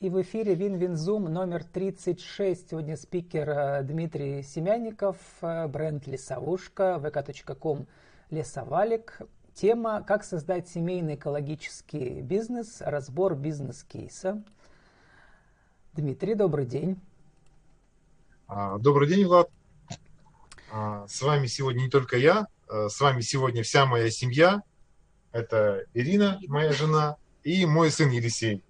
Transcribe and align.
И 0.00 0.08
в 0.08 0.22
эфире 0.22 0.54
Win-Win 0.54 0.98
Zoom 0.98 1.24
номер 1.24 1.62
36. 1.62 2.70
Сегодня 2.70 2.96
спикер 2.96 3.50
э, 3.50 3.82
Дмитрий 3.82 4.42
Семянников, 4.42 5.18
э, 5.42 5.66
бренд 5.66 6.06
Лесовушка, 6.06 6.98
vk.com 6.98 7.86
Лесовалик. 8.30 9.20
Тема 9.52 10.02
«Как 10.02 10.24
создать 10.24 10.70
семейный 10.70 11.16
экологический 11.16 12.22
бизнес. 12.22 12.78
Разбор 12.80 13.34
бизнес-кейса». 13.34 14.42
Дмитрий, 15.92 16.34
добрый 16.34 16.64
день. 16.64 16.98
А, 18.46 18.78
добрый 18.78 19.06
день, 19.06 19.26
Влад. 19.26 19.50
А, 20.72 21.06
с 21.08 21.20
вами 21.20 21.46
сегодня 21.46 21.82
не 21.82 21.90
только 21.90 22.16
я, 22.16 22.46
э, 22.70 22.88
с 22.88 22.98
вами 23.02 23.20
сегодня 23.20 23.62
вся 23.62 23.84
моя 23.84 24.10
семья. 24.10 24.62
Это 25.32 25.84
Ирина, 25.92 26.40
моя 26.48 26.72
жена, 26.72 27.18
и 27.44 27.66
мой 27.66 27.90
сын 27.90 28.08
Елисей 28.08 28.62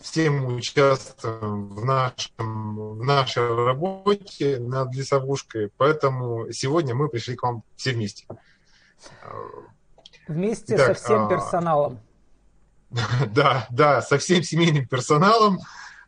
все 0.00 0.30
мы 0.30 0.54
участвуем 0.54 1.68
в, 1.68 1.84
нашем, 1.84 2.98
в 2.98 3.04
нашей 3.04 3.46
работе 3.54 4.58
над 4.58 4.94
лесовушкой, 4.94 5.70
поэтому 5.76 6.50
сегодня 6.52 6.94
мы 6.94 7.08
пришли 7.08 7.36
к 7.36 7.42
вам 7.42 7.62
все 7.76 7.92
вместе. 7.92 8.26
Вместе 10.28 10.74
Итак, 10.74 10.98
со 10.98 11.04
всем 11.04 11.26
а, 11.26 11.28
персоналом. 11.28 12.00
Да, 13.30 13.66
да, 13.70 14.02
со 14.02 14.18
всем 14.18 14.42
семейным 14.42 14.86
персоналом, 14.86 15.58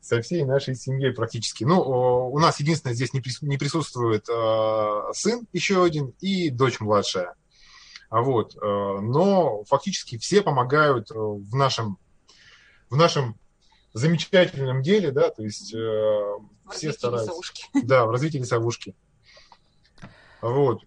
со 0.00 0.22
всей 0.22 0.44
нашей 0.44 0.74
семьей 0.74 1.12
практически. 1.12 1.64
Ну, 1.64 1.80
у 1.80 2.38
нас 2.38 2.60
единственное 2.60 2.94
здесь 2.94 3.12
не 3.12 3.58
присутствует 3.58 4.26
а, 4.28 5.12
сын 5.12 5.46
еще 5.52 5.84
один 5.84 6.14
и 6.20 6.50
дочь 6.50 6.80
младшая. 6.80 7.34
Вот. 8.10 8.56
А, 8.56 9.00
но 9.00 9.64
фактически 9.64 10.18
все 10.18 10.42
помогают 10.42 11.10
в 11.10 11.54
нашем, 11.54 11.98
в 12.90 12.96
нашем 12.96 13.36
замечательном 13.98 14.82
деле, 14.82 15.10
да, 15.10 15.30
то 15.30 15.42
есть 15.42 15.74
э, 15.74 16.38
все 16.70 16.92
стараются. 16.92 17.30
Лесовушки. 17.30 17.64
Да, 17.82 18.06
в 18.06 18.10
развитии 18.10 18.38
лесовушки. 18.38 18.94
Вот. 20.40 20.82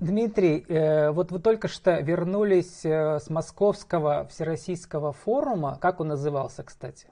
Дмитрий, 0.00 0.64
э, 0.68 1.10
вот 1.12 1.30
вы 1.30 1.38
только 1.38 1.68
что 1.68 1.98
вернулись 2.00 2.84
э, 2.84 3.20
с 3.20 3.30
Московского 3.30 4.26
Всероссийского 4.28 5.12
форума. 5.12 5.78
Как 5.80 6.00
он 6.00 6.08
назывался, 6.08 6.62
кстати? 6.62 7.08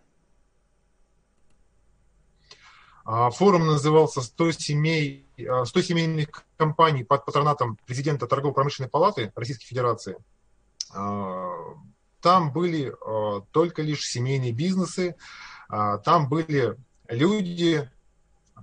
А, 3.05 3.31
форум 3.31 3.67
назывался 3.67 4.21
«100, 4.21 4.53
семей, 4.53 5.27
100 5.37 5.65
э, 5.65 5.83
семейных 5.83 6.45
компаний 6.57 7.03
под 7.03 7.25
патронатом 7.25 7.77
президента 7.87 8.27
Торгово-промышленной 8.27 8.91
палаты 8.91 9.33
Российской 9.35 9.67
Федерации». 9.67 10.17
А, 12.23 12.29
там 12.31 12.53
были 12.53 12.93
э, 12.93 13.41
только 13.51 13.83
лишь 13.83 14.09
семейные 14.09 14.53
бизнесы, 14.53 15.17
э, 15.71 15.99
там 16.05 16.29
были 16.29 16.77
люди, 17.09 17.91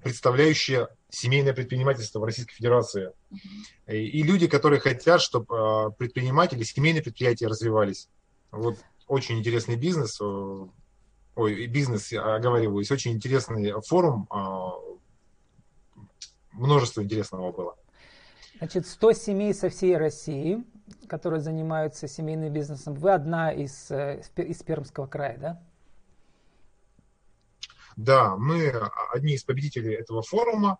представляющие 0.02 0.88
семейное 1.10 1.54
предпринимательство 1.54 2.20
в 2.20 2.24
Российской 2.24 2.56
Федерации. 2.56 3.12
И, 3.88 3.98
и 3.98 4.24
люди, 4.24 4.48
которые 4.48 4.80
хотят, 4.80 5.22
чтобы 5.22 5.56
э, 5.56 5.92
предприниматели, 5.98 6.64
семейные 6.64 7.04
предприятия 7.04 7.48
развивались. 7.48 8.08
Вот 8.52 8.78
очень 9.08 9.40
интересный 9.40 9.76
бизнес, 9.76 10.20
э, 10.22 10.68
ой, 11.36 11.68
бизнес, 11.68 12.12
я 12.12 12.36
оговариваюсь, 12.36 12.92
очень 12.92 13.12
интересный 13.12 13.74
форум, 13.82 14.28
э, 14.32 14.70
множество 16.54 17.04
интересного 17.04 17.52
было. 17.52 17.76
Значит, 18.58 18.88
100 18.88 19.14
семей 19.14 19.54
со 19.54 19.70
всей 19.70 19.98
России– 19.98 20.64
которые 21.08 21.42
занимаются 21.42 22.08
семейным 22.08 22.52
бизнесом. 22.52 22.94
Вы 22.94 23.12
одна 23.12 23.52
из, 23.52 23.90
э, 23.92 24.22
из 24.36 24.64
Пермского 24.64 25.08
края, 25.08 25.38
да? 25.38 25.62
Да, 28.00 28.38
мы 28.38 28.72
одни 29.14 29.34
из 29.34 29.44
победителей 29.44 29.94
этого 29.94 30.22
форума. 30.22 30.78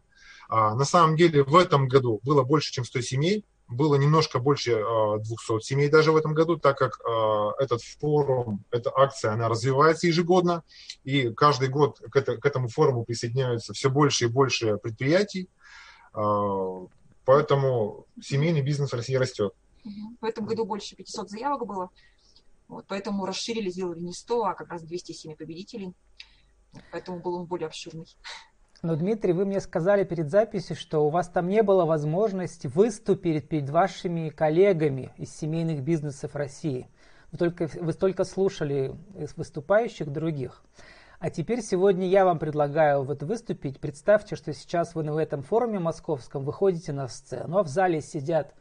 А, 0.48 0.74
на 0.74 0.86
самом 0.86 1.18
деле 1.18 1.44
в 1.44 1.56
этом 1.56 1.88
году 1.88 2.22
было 2.24 2.44
больше, 2.44 2.72
чем 2.72 2.86
100 2.86 3.02
семей. 3.02 3.46
Было 3.68 3.96
немножко 3.96 4.40
больше 4.40 4.72
200 4.72 5.58
а, 5.58 5.60
семей 5.60 5.90
даже 5.90 6.12
в 6.12 6.16
этом 6.16 6.34
году, 6.34 6.58
так 6.58 6.78
как 6.78 7.00
а, 7.06 7.52
этот 7.60 7.82
форум, 7.84 8.64
эта 8.72 8.92
акция, 8.96 9.34
она 9.34 9.50
развивается 9.50 10.08
ежегодно. 10.08 10.64
И 11.04 11.34
каждый 11.34 11.68
год 11.68 12.00
к, 12.00 12.16
это, 12.16 12.38
к 12.38 12.46
этому 12.46 12.70
форуму 12.70 13.04
присоединяются 13.04 13.74
все 13.74 13.90
больше 13.90 14.26
и 14.26 14.30
больше 14.30 14.78
предприятий. 14.78 15.50
Поэтому 17.26 18.08
семейный 18.20 18.62
бизнес 18.62 18.92
в 18.92 18.96
России 18.96 19.14
растет. 19.14 19.54
В 20.22 20.26
этом 20.26 20.46
году 20.46 20.66
больше 20.66 20.96
500 20.96 21.30
заявок 21.30 21.66
было. 21.66 21.90
Вот, 22.68 22.86
поэтому 22.88 23.26
расширили, 23.26 23.70
сделали 23.70 24.00
не 24.00 24.14
100, 24.14 24.46
а 24.46 24.54
как 24.54 24.70
раз 24.70 24.84
207 24.84 25.36
победителей. 25.36 25.94
Поэтому 26.92 27.20
был 27.20 27.36
он 27.36 27.46
более 27.46 27.68
обширный. 27.68 28.06
Но, 28.82 28.96
Дмитрий, 28.96 29.34
вы 29.34 29.46
мне 29.46 29.60
сказали 29.60 30.06
перед 30.06 30.30
записью, 30.30 30.76
что 30.76 31.06
у 31.06 31.10
вас 31.10 31.28
там 31.28 31.50
не 31.50 31.64
было 31.64 31.86
возможности 31.86 32.68
выступить 32.68 33.50
перед 33.50 33.70
вашими 33.70 34.30
коллегами 34.30 35.12
из 35.18 35.36
семейных 35.36 35.84
бизнесов 35.84 36.36
России. 36.36 36.88
Вы 37.32 37.38
только, 37.38 37.70
вы 37.82 37.94
только 37.94 38.24
слушали 38.24 38.96
из 39.18 39.36
выступающих 39.36 40.10
других. 40.12 40.64
А 41.20 41.30
теперь 41.30 41.62
сегодня 41.62 42.08
я 42.08 42.24
вам 42.24 42.40
предлагаю 42.40 43.04
вот 43.04 43.22
выступить. 43.24 43.82
Представьте, 43.82 44.38
что 44.38 44.54
сейчас 44.54 44.96
вы 44.96 45.04
на 45.04 45.20
этом 45.20 45.42
форуме 45.42 45.78
московском 45.80 46.46
выходите 46.46 46.94
на 46.94 47.10
сцену, 47.10 47.58
а 47.58 47.64
в 47.64 47.68
зале 47.68 48.00
сидят 48.00 48.54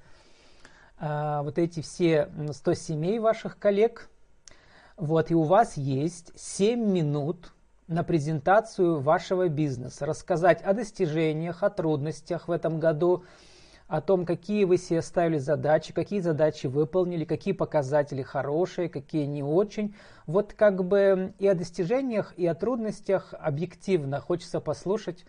вот 1.00 1.58
эти 1.58 1.80
все 1.80 2.28
100 2.50 2.74
семей 2.74 3.18
ваших 3.18 3.58
коллег. 3.58 4.08
Вот, 4.96 5.30
и 5.30 5.34
у 5.34 5.42
вас 5.42 5.76
есть 5.76 6.32
7 6.34 6.80
минут 6.80 7.52
на 7.86 8.02
презентацию 8.02 9.00
вашего 9.00 9.48
бизнеса, 9.48 10.06
рассказать 10.06 10.60
о 10.62 10.74
достижениях, 10.74 11.62
о 11.62 11.70
трудностях 11.70 12.48
в 12.48 12.50
этом 12.50 12.80
году, 12.80 13.24
о 13.86 14.02
том, 14.02 14.26
какие 14.26 14.64
вы 14.64 14.76
себе 14.76 15.00
ставили 15.00 15.38
задачи, 15.38 15.94
какие 15.94 16.20
задачи 16.20 16.66
выполнили, 16.66 17.24
какие 17.24 17.54
показатели 17.54 18.20
хорошие, 18.22 18.90
какие 18.90 19.24
не 19.24 19.42
очень. 19.42 19.94
Вот 20.26 20.52
как 20.52 20.84
бы 20.84 21.32
и 21.38 21.48
о 21.48 21.54
достижениях, 21.54 22.34
и 22.36 22.46
о 22.46 22.54
трудностях 22.54 23.32
объективно 23.38 24.20
хочется 24.20 24.60
послушать, 24.60 25.24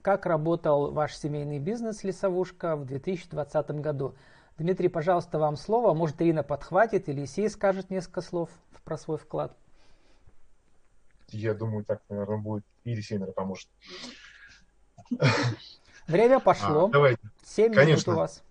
как 0.00 0.24
работал 0.24 0.90
ваш 0.92 1.14
семейный 1.14 1.58
бизнес 1.58 2.02
«Лесовушка» 2.04 2.76
в 2.76 2.86
2020 2.86 3.70
году. 3.82 4.14
Дмитрий, 4.58 4.88
пожалуйста, 4.88 5.38
вам 5.38 5.56
слово. 5.56 5.94
Может, 5.94 6.20
Ирина 6.20 6.42
подхватит 6.42 7.08
или 7.08 7.24
Исей 7.24 7.48
скажет 7.48 7.90
несколько 7.90 8.20
слов 8.22 8.50
про 8.84 8.98
свой 8.98 9.16
вклад. 9.16 9.56
Я 11.28 11.54
думаю, 11.54 11.84
так, 11.84 12.02
наверное, 12.08 12.38
будет. 12.38 12.64
Или 12.82 13.00
Сейнер 13.00 13.30
поможет. 13.32 13.68
Время 16.08 16.40
пошло. 16.40 16.86
А, 16.86 16.90
давайте. 16.90 17.20
7 17.44 17.72
Конечно. 17.72 18.10
минут 18.10 18.18
у 18.18 18.20
вас. 18.20 18.42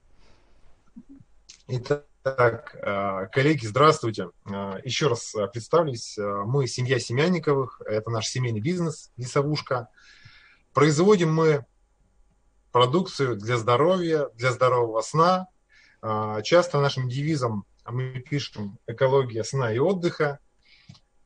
Итак, 1.68 2.76
э, 2.76 3.28
коллеги, 3.34 3.66
здравствуйте. 3.66 4.30
Э, 4.46 4.80
еще 4.86 5.08
раз 5.08 5.36
представлюсь. 5.52 6.18
Мы 6.18 6.68
семья 6.68 7.00
Семянниковых. 7.00 7.82
Это 7.86 8.12
наш 8.12 8.28
семейный 8.28 8.62
бизнес 8.62 9.12
«Лесовушка». 9.18 9.90
Производим 10.74 11.34
мы 11.34 11.66
продукцию 12.72 13.36
для 13.36 13.58
здоровья, 13.58 14.30
для 14.36 14.52
здорового 14.54 15.02
сна, 15.02 15.36
а, 15.36 15.48
часто 16.44 16.80
нашим 16.80 17.10
девизом 17.10 17.66
мы 17.90 18.20
пишем 18.20 18.78
«экология 18.88 19.44
сна 19.44 19.72
и 19.74 19.78
отдыха». 19.78 20.40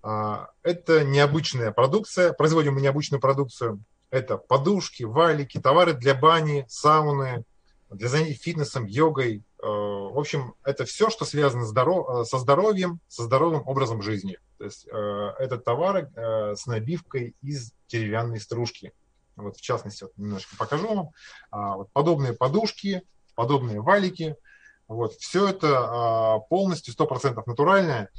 А, 0.04 0.50
это 0.64 1.04
необычная 1.04 1.72
продукция, 1.72 2.34
производим 2.34 2.76
мы 2.76 2.82
необычную 2.82 3.22
продукцию. 3.22 3.84
Это 4.10 4.38
подушки, 4.38 5.04
валики, 5.04 5.60
товары 5.60 5.94
для 5.94 6.16
бани, 6.16 6.66
сауны, 6.68 7.44
для 7.90 8.10
занятий 8.10 8.34
фитнесом, 8.34 8.86
йогой. 8.86 9.44
А, 9.62 9.68
в 9.68 10.18
общем, 10.18 10.56
это 10.64 10.86
все, 10.86 11.10
что 11.10 11.26
связано 11.26 11.66
со 11.66 12.38
здоровьем, 12.38 13.00
со 13.08 13.24
здоровым 13.24 13.64
образом 13.68 14.02
жизни. 14.02 14.38
То 14.58 14.66
есть 14.66 14.86
это 14.86 15.58
товары 15.58 16.12
с 16.16 16.68
набивкой 16.68 17.36
из 17.42 17.74
деревянной 17.88 18.40
стружки. 18.40 18.94
Вот 19.36 19.58
в 19.58 19.62
частности, 19.62 20.04
вот 20.04 20.12
немножко 20.18 20.56
покажу 20.56 21.12
вам. 21.52 21.78
Вот 21.78 21.92
подобные 21.92 22.34
подушки, 22.34 23.02
подобные 23.34 23.82
валики– 23.82 24.36
вот, 24.92 25.14
все 25.14 25.48
это 25.48 25.78
а, 25.78 26.40
полностью 26.40 26.94
100% 26.94 27.42
натуральное. 27.46 28.10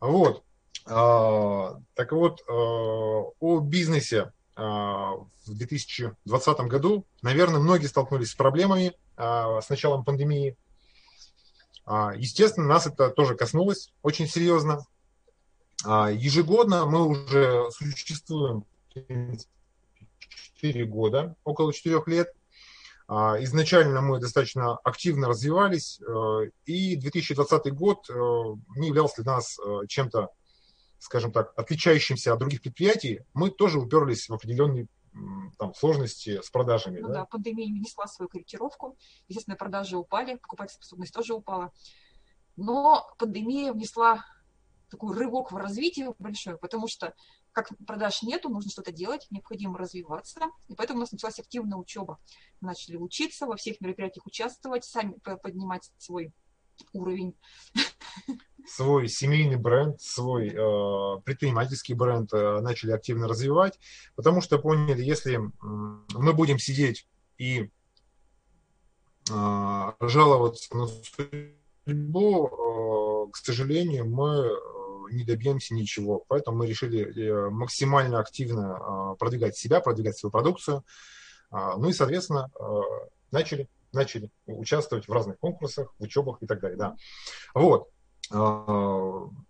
Вот. 0.00 0.44
А, 0.86 1.80
так 1.94 2.12
вот, 2.12 2.42
а, 2.48 2.52
о 2.52 3.60
бизнесе 3.60 4.32
в 4.56 5.28
2020 5.48 6.60
году, 6.60 7.04
наверное, 7.22 7.58
многие 7.58 7.86
столкнулись 7.86 8.30
с 8.30 8.34
проблемами 8.36 8.92
с 9.16 9.68
началом 9.68 10.04
пандемии. 10.04 10.56
Естественно, 11.88 12.68
нас 12.68 12.86
это 12.86 13.10
тоже 13.10 13.34
коснулось 13.34 13.92
очень 14.02 14.28
серьезно. 14.28 14.86
Ежегодно 15.84 16.86
мы 16.86 17.04
уже 17.04 17.68
существуем 17.72 18.64
4 18.94 20.84
года, 20.84 21.34
около 21.42 21.72
4 21.72 22.00
лет– 22.06 22.28
изначально 23.40 24.00
мы 24.00 24.20
достаточно 24.20 24.76
активно 24.78 25.28
развивались, 25.28 26.00
э, 26.00 26.50
и 26.64 26.96
2020 26.96 27.72
год 27.72 28.08
э, 28.08 28.12
не 28.76 28.88
являлся 28.88 29.22
для 29.22 29.32
нас 29.32 29.58
э, 29.58 29.86
чем-то 29.88 30.30
скажем 31.04 31.32
так, 31.32 31.52
отличающимся 31.58 32.32
от 32.32 32.38
других 32.38 32.62
предприятий, 32.62 33.20
мы 33.34 33.50
тоже 33.50 33.78
уперлись 33.78 34.30
в 34.30 34.32
определенные 34.32 34.88
там, 35.58 35.74
сложности 35.74 36.40
с 36.40 36.48
продажами. 36.48 37.00
Ну 37.00 37.08
да, 37.08 37.14
да 37.14 37.24
пандемия 37.26 37.68
внесла 37.68 38.06
свою 38.06 38.30
корректировку. 38.30 38.96
Естественно, 39.28 39.56
продажи 39.56 39.98
упали, 39.98 40.36
покупательская 40.36 40.82
способность 40.82 41.12
тоже 41.12 41.34
упала. 41.34 41.72
Но 42.56 43.06
пандемия 43.18 43.74
внесла 43.74 44.24
такой 44.90 45.14
рывок 45.14 45.52
в 45.52 45.56
развитие 45.56 46.14
большой, 46.18 46.56
потому 46.56 46.88
что 46.88 47.14
как 47.54 47.68
продаж 47.86 48.22
нету, 48.22 48.48
нужно 48.50 48.70
что-то 48.70 48.92
делать, 48.92 49.26
необходимо 49.30 49.78
развиваться. 49.78 50.40
И 50.68 50.74
поэтому 50.74 50.98
у 50.98 51.00
нас 51.00 51.12
началась 51.12 51.38
активная 51.38 51.78
учеба. 51.78 52.18
Мы 52.60 52.68
начали 52.68 52.96
учиться, 52.96 53.46
во 53.46 53.56
всех 53.56 53.80
мероприятиях 53.80 54.26
участвовать, 54.26 54.84
сами 54.84 55.14
поднимать 55.42 55.90
свой 55.96 56.32
уровень. 56.92 57.34
Свой 58.66 59.08
семейный 59.08 59.56
бренд, 59.56 60.00
свой 60.00 60.48
э, 60.48 61.20
предпринимательский 61.22 61.94
бренд 61.94 62.32
э, 62.32 62.60
начали 62.60 62.92
активно 62.92 63.28
развивать, 63.28 63.78
потому 64.16 64.40
что 64.40 64.58
поняли, 64.58 65.02
если 65.02 65.38
мы 65.60 66.32
будем 66.32 66.58
сидеть 66.58 67.06
и 67.36 67.70
э, 69.30 69.92
жаловаться 70.00 70.74
на 70.74 70.86
судьбу, 71.86 73.26
э, 73.28 73.30
к 73.32 73.36
сожалению, 73.36 74.06
мы 74.06 74.50
не 75.14 75.24
добьемся 75.24 75.74
ничего. 75.74 76.24
Поэтому 76.28 76.58
мы 76.58 76.66
решили 76.66 77.02
э, 77.02 77.50
максимально 77.50 78.18
активно 78.18 78.76
а, 78.76 79.14
продвигать 79.14 79.56
себя, 79.56 79.80
продвигать 79.80 80.18
свою 80.18 80.30
продукцию. 80.30 80.84
А, 81.50 81.76
ну 81.76 81.88
и, 81.88 81.92
соответственно, 81.92 82.50
а, 82.58 82.80
начали, 83.30 83.68
начали 83.92 84.30
участвовать 84.46 85.08
в 85.08 85.12
разных 85.12 85.38
конкурсах, 85.38 85.94
в 85.98 86.02
учебах 86.02 86.38
и 86.42 86.46
так 86.46 86.60
далее. 86.60 86.78
Да. 86.78 86.96
Вот. 87.54 87.88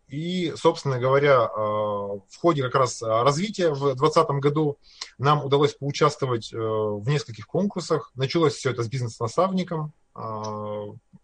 И, 0.09 0.53
собственно 0.57 0.99
говоря, 0.99 1.47
в 1.47 2.37
ходе 2.41 2.63
как 2.63 2.75
раз 2.75 3.03
развития 3.03 3.71
в 3.71 3.79
2020 3.79 4.29
году 4.41 4.79
нам 5.17 5.45
удалось 5.45 5.75
поучаствовать 5.75 6.53
э, 6.53 6.57
в 6.57 7.09
нескольких 7.09 7.47
конкурсах. 7.47 8.11
Началось 8.17 8.55
все 8.55 8.71
это 8.71 8.83
с 8.83 8.89
бизнес-наставником 8.89 9.93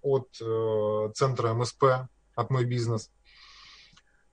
от 0.03 0.29
э, 0.41 1.11
центра 1.15 1.55
МСП, 1.55 1.85
от 2.35 2.51
«Мой 2.51 2.65
бизнес». 2.65 3.11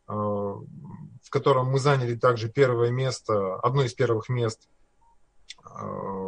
Э, 0.07 0.13
в 0.13 1.29
котором 1.29 1.67
мы 1.67 1.79
заняли 1.79 2.15
также 2.15 2.47
первое 2.47 2.89
место, 2.89 3.55
одно 3.55 3.83
из 3.83 3.93
первых 3.93 4.29
мест 4.29 4.69
э, 5.65 6.26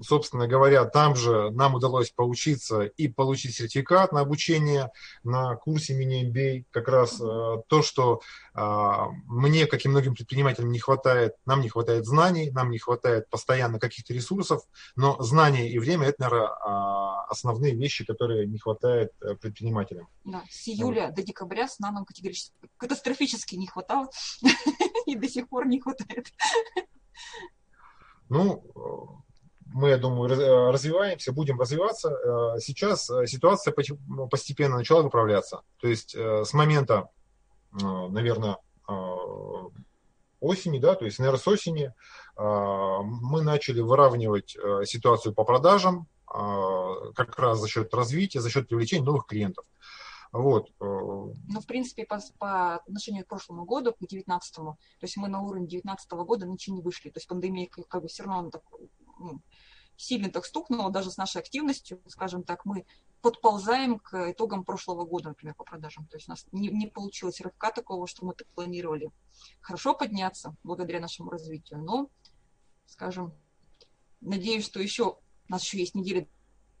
собственно 0.00 0.46
говоря, 0.46 0.84
там 0.84 1.16
же 1.16 1.50
нам 1.50 1.74
удалось 1.74 2.10
поучиться 2.10 2.82
и 2.82 3.08
получить 3.08 3.54
сертификат 3.54 4.12
на 4.12 4.20
обучение 4.20 4.90
на 5.24 5.56
курсе 5.56 5.94
мини-MBA. 5.94 6.66
Как 6.70 6.88
раз 6.88 7.20
э, 7.20 7.62
то, 7.68 7.82
что 7.82 8.20
э, 8.54 8.60
мне, 9.26 9.66
как 9.66 9.84
и 9.84 9.88
многим 9.88 10.14
предпринимателям, 10.14 10.70
не 10.70 10.78
хватает. 10.78 11.34
Нам 11.44 11.60
не 11.60 11.68
хватает 11.68 12.06
знаний, 12.06 12.50
нам 12.50 12.70
не 12.70 12.78
хватает 12.78 13.28
постоянно 13.30 13.78
каких-то 13.78 14.12
ресурсов, 14.12 14.62
но 14.96 15.20
знания 15.22 15.70
и 15.70 15.78
время– 15.78 16.06
это, 16.08 16.22
наверное, 16.22 16.48
э, 16.48 17.16
основные 17.28 17.74
вещи, 17.74 18.04
которые 18.04 18.46
не 18.46 18.58
хватает 18.58 19.12
э, 19.20 19.34
предпринимателям. 19.34 20.08
Да, 20.24 20.42
с 20.50 20.68
июля 20.68 21.06
вот. 21.06 21.14
до 21.14 21.22
декабря 21.22 21.68
сна 21.68 21.90
нам 21.90 22.04
категорически, 22.04 22.52
катастрофически 22.76 23.56
не 23.56 23.66
хватало, 23.66 24.08
и 25.06 25.16
до 25.16 25.28
сих 25.28 25.48
пор 25.48 25.66
не 25.66 25.80
хватает. 25.80 26.26
Ну, 28.28 29.24
мы, 29.76 29.90
я 29.90 29.98
думаю, 29.98 30.30
э, 30.30 30.70
развиваемся, 30.70 31.32
будем 31.32 31.60
развиваться. 31.60 32.08
Э, 32.08 32.60
сейчас 32.60 33.10
э, 33.10 33.26
ситуация 33.26 33.74
ну, 34.08 34.26
постепенно 34.26 34.78
начала 34.78 35.02
выправляться. 35.02 35.60
То 35.80 35.88
есть 35.88 36.16
с 36.16 36.52
момента, 36.54 37.10
наверное, 37.72 38.56
осени, 40.40 40.78
да, 40.78 40.94
то 40.94 41.04
есть, 41.04 41.18
наверное, 41.18 41.40
с 41.40 41.48
осени 41.48 41.92
мы 42.38 43.42
начали 43.42 43.80
выравнивать 43.80 44.56
ситуацию 44.84 45.34
по 45.34 45.44
продажам, 45.44 46.06
как 46.26 47.38
раз 47.38 47.58
за 47.58 47.68
счет 47.68 47.92
развития, 47.92 48.40
за 48.40 48.50
счет 48.50 48.68
привлечения 48.68 49.04
новых 49.04 49.26
клиентов. 49.26 49.64
Вот. 50.32 50.70
Ну, 50.80 51.60
в 51.60 51.66
принципе, 51.66 52.04
по, 52.04 52.18
по 52.38 52.76
отношению 52.76 53.24
к 53.24 53.28
прошлому 53.28 53.64
году, 53.64 53.92
к 53.92 53.98
2019, 53.98 54.54
то 54.54 54.76
есть 55.02 55.16
мы 55.16 55.28
на 55.28 55.40
уровень 55.40 55.66
2019 55.66 56.10
года 56.12 56.46
ничего 56.46 56.76
не 56.76 56.82
вышли. 56.82 57.10
То 57.10 57.18
есть 57.18 57.28
пандемия 57.28 57.68
как 57.88 58.02
бы 58.02 58.08
все 58.08 58.24
равно 58.24 58.50
так, 58.50 58.62
ну, 59.18 59.40
сильно 59.96 60.30
так 60.30 60.44
стукнуло, 60.44 60.90
даже 60.90 61.10
с 61.10 61.16
нашей 61.16 61.40
активностью, 61.40 62.00
скажем 62.08 62.42
так, 62.42 62.64
мы 62.64 62.86
подползаем 63.22 63.98
к 63.98 64.30
итогам 64.30 64.64
прошлого 64.64 65.04
года, 65.04 65.30
например, 65.30 65.54
по 65.54 65.64
продажам. 65.64 66.06
То 66.06 66.16
есть 66.16 66.28
у 66.28 66.32
нас 66.32 66.46
не, 66.52 66.68
не 66.68 66.86
получилось 66.86 67.40
рывка 67.40 67.72
такого, 67.72 68.06
что 68.06 68.24
мы 68.24 68.34
так 68.34 68.46
планировали 68.48 69.10
хорошо 69.60 69.94
подняться 69.94 70.54
благодаря 70.62 71.00
нашему 71.00 71.30
развитию. 71.30 71.80
Но, 71.80 72.08
скажем, 72.86 73.34
надеюсь, 74.20 74.64
что 74.64 74.80
еще 74.80 75.18
у 75.48 75.52
нас 75.52 75.64
еще 75.64 75.78
есть 75.78 75.94
неделя 75.94 76.28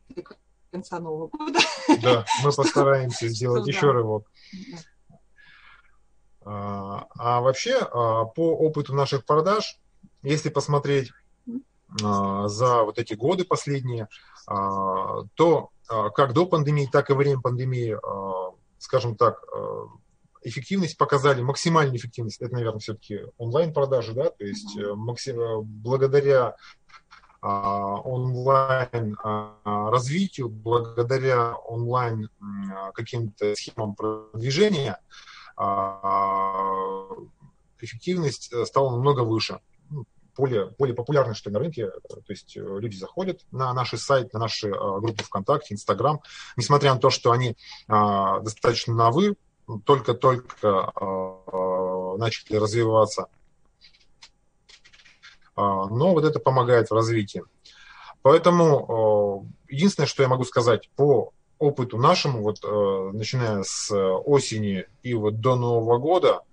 до 0.08 0.22
конца 0.70 1.00
Нового 1.00 1.28
года. 1.28 1.58
Да, 2.00 2.24
мы 2.44 2.52
постараемся 2.56 3.28
сделать 3.28 3.66
еще 3.66 3.90
рывок. 3.90 4.30
А, 6.44 7.08
а 7.18 7.40
вообще, 7.40 7.76
а, 7.78 8.24
по 8.24 8.52
опыту 8.56 8.94
наших 8.94 9.24
продаж, 9.24 9.80
если 10.22 10.48
посмотреть 10.48 11.10
за 11.88 12.82
вот 12.82 12.98
эти 12.98 13.14
годы 13.14 13.44
последние, 13.44 14.08
а, 14.46 15.22
то 15.34 15.70
а, 15.88 16.10
как 16.10 16.32
до 16.32 16.46
пандемии, 16.46 16.88
так 16.90 17.10
и 17.10 17.12
во 17.12 17.18
время 17.18 17.40
пандемии, 17.40 17.96
скажем 18.78 19.16
так, 19.16 19.42
эффективность 20.42 20.98
показали, 20.98 21.42
максимальную 21.42 21.96
эффективность, 21.96 22.40
это, 22.40 22.54
наверное, 22.54 22.80
все-таки 22.80 23.20
онлайн-продажи, 23.38 24.12
да, 24.12 24.30
то 24.30 24.44
есть 24.44 24.76
максим, 24.94 25.62
благодаря 25.62 26.56
онлайн 27.40 29.16
развитию, 29.64 30.48
благодаря 30.48 31.54
онлайн 31.54 32.28
каким-то 32.94 33.54
схемам 33.54 33.94
продвижения, 33.94 35.00
эффективность 37.80 38.52
э, 38.52 38.64
стала 38.66 38.90
намного 38.90 39.20
выше 39.20 39.60
более, 40.36 40.66
более 40.78 40.94
популярны, 40.94 41.34
что 41.34 41.50
ли, 41.50 41.54
на 41.54 41.60
рынке. 41.60 41.88
То 41.88 42.22
есть 42.28 42.56
э, 42.56 42.60
люди 42.60 42.96
заходят 42.96 43.40
на 43.50 43.72
наши 43.72 43.98
сайты, 43.98 44.30
на 44.32 44.40
наши 44.40 44.68
э, 44.68 45.00
группы 45.00 45.24
ВКонтакте, 45.24 45.74
Инстаграм, 45.74 46.20
несмотря 46.56 46.94
на 46.94 47.00
то, 47.00 47.10
что 47.10 47.32
они 47.32 47.56
а, 47.88 48.40
достаточно 48.40 48.94
новы, 48.94 49.36
только-только 49.84 50.92
а, 50.94 52.16
начали 52.18 52.56
развиваться. 52.56 53.26
А, 55.54 55.86
но 55.86 56.12
вот 56.12 56.24
это 56.24 56.38
помогает 56.38 56.90
в 56.90 56.94
развитии. 56.94 57.42
Поэтому 58.22 59.46
единственное, 59.68 60.08
что 60.08 60.24
я 60.24 60.28
могу 60.28 60.44
сказать 60.44 60.90
по 60.96 61.32
опыту 61.58 61.96
нашему, 61.96 62.42
вот 62.42 62.60
начиная 63.14 63.62
с 63.62 63.94
осени 63.94 64.86
и 65.04 65.14
вот 65.14 65.40
до 65.40 65.54
Нового 65.54 65.98
года– 65.98 66.40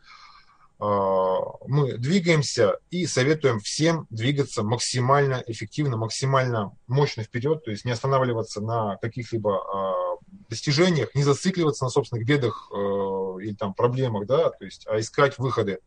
мы 0.85 1.97
двигаемся 1.97 2.77
и 2.89 3.05
советуем 3.05 3.59
всем 3.59 4.05
двигаться 4.09 4.63
максимально 4.63 5.43
эффективно, 5.47 5.95
максимально 5.97 6.75
мощно 6.87 7.23
вперед, 7.23 7.63
то 7.63 7.71
есть 7.71 7.85
не 7.85 7.91
останавливаться 7.91 8.59
на 8.59 8.97
каких-либо 8.97 9.61
а, 9.61 10.17
достижениях, 10.49 11.15
не 11.15 11.23
зацикливаться 11.23 11.85
на 11.85 11.89
собственных 11.89 12.27
бедах 12.27 12.69
э, 12.71 12.75
или 12.75 13.53
там 13.53 13.73
проблемах, 13.73 14.25
да, 14.25 14.49
то 14.49 14.65
есть, 14.65 14.85
а 14.87 14.99
искать 14.99 15.37
выходы. 15.37 15.79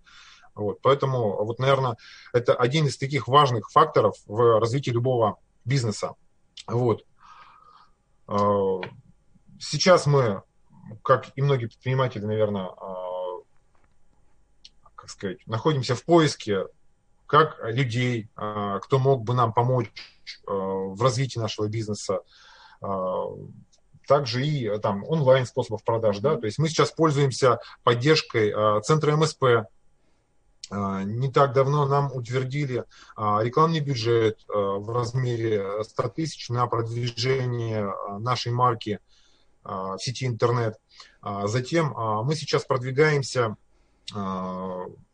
Вот, 0.55 0.81
поэтому, 0.81 1.45
вот, 1.45 1.59
наверное, 1.59 1.97
это 2.33 2.55
один 2.55 2.87
из 2.87 2.97
таких 2.97 3.29
важных 3.29 3.71
факторов 3.71 4.17
в 4.27 4.59
развитии 4.59 4.91
любого 4.91 5.39
бизнеса. 5.65 6.15
Вот. 6.67 7.05
А, 8.27 8.81
сейчас 9.59 10.07
мы, 10.07 10.43
как 11.03 11.27
и 11.37 11.43
многие 11.43 11.67
предприниматели, 11.67 12.25
наверное, 12.25 12.71
как 15.07 15.11
сказать, 15.13 15.47
находимся 15.47 15.95
в 15.95 16.05
поиске 16.05 16.67
как 17.27 17.59
людей, 17.63 18.29
а, 18.35 18.81
кто 18.81 18.99
мог 18.99 19.23
бы 19.23 19.35
нам 19.35 19.53
помочь 19.53 19.91
а, 20.47 20.53
в 20.53 21.01
развитии 21.01 21.39
нашего 21.39 21.69
бизнеса, 21.69 22.21
а, 22.81 23.27
также 24.09 24.45
и 24.45 24.79
там 24.79 25.05
онлайн 25.05 25.47
способов 25.47 25.85
продаж, 25.85 26.19
да, 26.19 26.37
то 26.37 26.47
есть 26.47 26.59
мы 26.59 26.69
сейчас 26.69 26.91
пользуемся 26.91 27.61
поддержкой 27.83 28.53
центра 28.83 29.17
МСП. 29.17 29.69
Не 30.71 31.33
так 31.33 31.53
давно 31.53 31.87
нам 31.87 32.13
утвердили 32.13 32.85
рекламный 33.17 33.81
бюджет 33.81 34.45
в 34.47 34.95
размере 34.95 35.83
100 35.83 36.09
тысяч 36.11 36.49
на 36.51 36.69
продвижение 36.69 37.93
нашей 38.21 38.53
марки 38.53 39.01
в 39.65 39.99
сети 39.99 40.25
интернет. 40.25 40.79
Затем 41.21 41.93
мы 42.25 42.37
сейчас 42.37 42.65
продвигаемся 42.65 43.57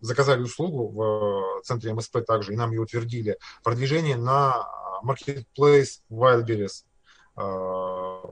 заказали 0.00 0.42
услугу 0.42 0.88
в 0.88 1.62
центре 1.64 1.94
МСП 1.94 2.18
также, 2.26 2.52
и 2.52 2.56
нам 2.56 2.72
ее 2.72 2.82
утвердили, 2.82 3.38
продвижение 3.64 4.16
на 4.16 4.68
Marketplace 5.02 6.02
Wildberries. 6.10 6.84
А, 7.36 8.22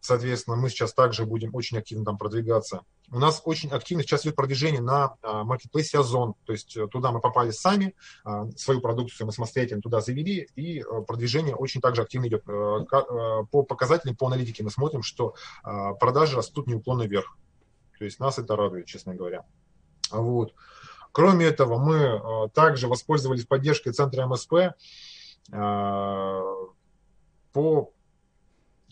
соответственно, 0.00 0.56
мы 0.56 0.70
сейчас 0.70 0.94
также 0.94 1.26
будем 1.26 1.54
очень 1.54 1.78
активно 1.78 2.04
там 2.04 2.16
продвигаться. 2.16 2.82
У 3.10 3.18
нас 3.18 3.42
очень 3.44 3.70
активно 3.70 4.02
сейчас 4.02 4.24
идет 4.24 4.36
продвижение 4.36 4.82
на 4.82 5.16
маркетплейсе 5.22 5.98
Озон, 5.98 6.34
то 6.44 6.52
есть 6.52 6.78
туда 6.90 7.10
мы 7.10 7.20
попали 7.20 7.50
сами, 7.50 7.94
свою 8.56 8.80
продукцию 8.82 9.26
мы 9.26 9.32
самостоятельно 9.32 9.80
туда 9.80 10.00
завели, 10.00 10.46
и 10.56 10.84
продвижение 11.06 11.56
очень 11.56 11.80
также 11.80 12.02
активно 12.02 12.26
идет. 12.28 12.44
По 12.44 13.62
показателям, 13.62 14.14
по 14.14 14.26
аналитике 14.26 14.62
мы 14.62 14.70
смотрим, 14.70 15.02
что 15.02 15.34
продажи 15.62 16.36
растут 16.36 16.66
неуклонно 16.66 17.04
вверх. 17.04 17.36
То 17.98 18.04
есть 18.04 18.20
нас 18.20 18.38
это 18.38 18.56
радует, 18.56 18.86
честно 18.86 19.14
говоря. 19.14 19.44
Вот. 20.10 20.54
Кроме 21.12 21.46
этого, 21.46 21.78
мы 21.78 21.96
э, 21.96 22.48
также 22.54 22.86
воспользовались 22.86 23.44
поддержкой 23.44 23.92
Центра 23.92 24.26
МСП 24.26 24.52
э, 24.54 24.72
по 27.52 27.92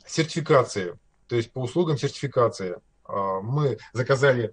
сертификации, 0.05 0.99
то 1.29 1.37
есть 1.37 1.53
по 1.53 1.61
услугам 1.61 1.99
сертификации. 1.99 2.81
Мы 3.09 3.79
заказали 3.93 4.53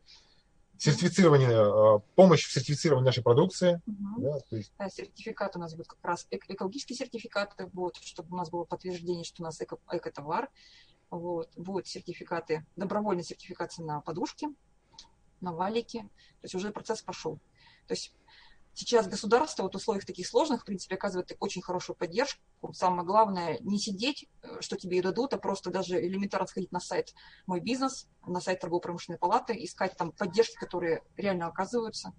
сертифицирование, 0.77 2.01
помощь 2.15 2.45
в 2.45 2.51
сертифицировании 2.51 3.05
нашей 3.05 3.23
продукции. 3.23 3.81
Угу. 3.87 4.21
Да, 4.21 4.39
то 4.49 4.55
есть... 4.55 4.73
Сертификат 4.89 5.55
у 5.55 5.59
нас 5.59 5.73
будет 5.75 5.87
как 5.87 5.99
раз 6.03 6.27
экологический 6.29 6.93
сертификат, 6.93 7.55
вот, 7.73 7.95
чтобы 7.97 8.33
у 8.33 8.37
нас 8.37 8.49
было 8.49 8.65
подтверждение, 8.65 9.23
что 9.23 9.41
у 9.41 9.45
нас 9.45 9.59
эко, 9.61 9.77
эко-товар. 9.91 10.49
Вот, 11.13 11.51
будут 11.55 11.87
сертификаты, 11.87 12.65
добровольные 12.75 13.23
сертификации 13.23 13.83
на 13.83 14.01
подушки, 14.01 14.47
на 15.41 15.53
валики. 15.53 15.99
То 15.99 16.45
есть 16.45 16.55
уже 16.55 16.71
процесс 16.71 17.03
пошел. 17.03 17.35
То 17.87 17.93
есть 17.93 18.15
сейчас 18.73 19.07
государство 19.07 19.61
вот 19.61 19.73
в 19.73 19.77
условиях 19.77 20.05
таких 20.05 20.25
сложных, 20.25 20.63
в 20.63 20.65
принципе, 20.65 20.95
оказывает 20.95 21.37
очень 21.39 21.61
хорошую 21.61 21.95
поддержку. 21.95 22.41
Самое 22.73 23.05
главное, 23.05 23.59
не 23.59 23.77
сидеть, 23.77 24.27
э, 24.41 24.59
что 24.61 24.75
тебе 24.75 24.97
и 24.97 25.01
дадут, 25.01 25.35
а 25.35 25.37
просто 25.37 25.69
даже 25.69 26.03
элементарно 26.03 26.47
сходить 26.47 26.71
на 26.71 26.79
сайт 26.79 27.13
«Мой 27.45 27.59
бизнес», 27.59 28.07
на 28.25 28.41
сайт 28.41 28.61
торгово-промышленной 28.61 29.19
палаты, 29.19 29.53
искать 29.63 29.95
там 29.95 30.13
поддержки, 30.13 30.55
которые 30.55 31.03
реально 31.15 31.45
оказываются. 31.45 32.09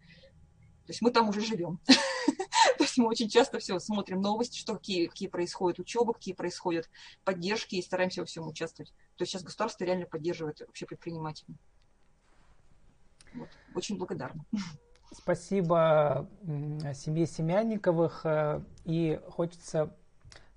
То 0.87 0.93
есть 0.93 1.03
мы 1.03 1.11
там 1.11 1.29
уже 1.31 1.41
живем. 1.41 1.81
То 2.79 2.85
есть 2.85 2.97
мы 2.99 3.07
очень 3.07 3.29
часто 3.29 3.59
все 3.59 3.79
смотрим 3.79 4.21
новости, 4.21 4.59
что 4.59 4.75
какие, 4.75 5.07
какие 5.07 5.29
происходят 5.29 5.79
учебы, 5.79 6.15
какие 6.15 6.35
происходят 6.35 6.89
поддержки, 7.25 7.77
и 7.77 7.83
стараемся 7.83 8.21
во 8.21 8.27
всем 8.27 8.47
участвовать. 8.47 8.91
То 9.17 9.23
есть 9.23 9.33
сейчас 9.33 9.43
государство 9.43 9.85
реально 9.85 10.07
поддерживает 10.07 10.61
вообще 10.61 10.87
предпринимателей. 10.87 11.57
Вот. 13.35 13.49
Очень 13.75 13.99
благодарна. 13.99 14.45
Спасибо 15.13 16.29
семье 16.95 17.27
Семянниковых. 17.27 18.27
И 18.85 19.21
хочется 19.29 19.95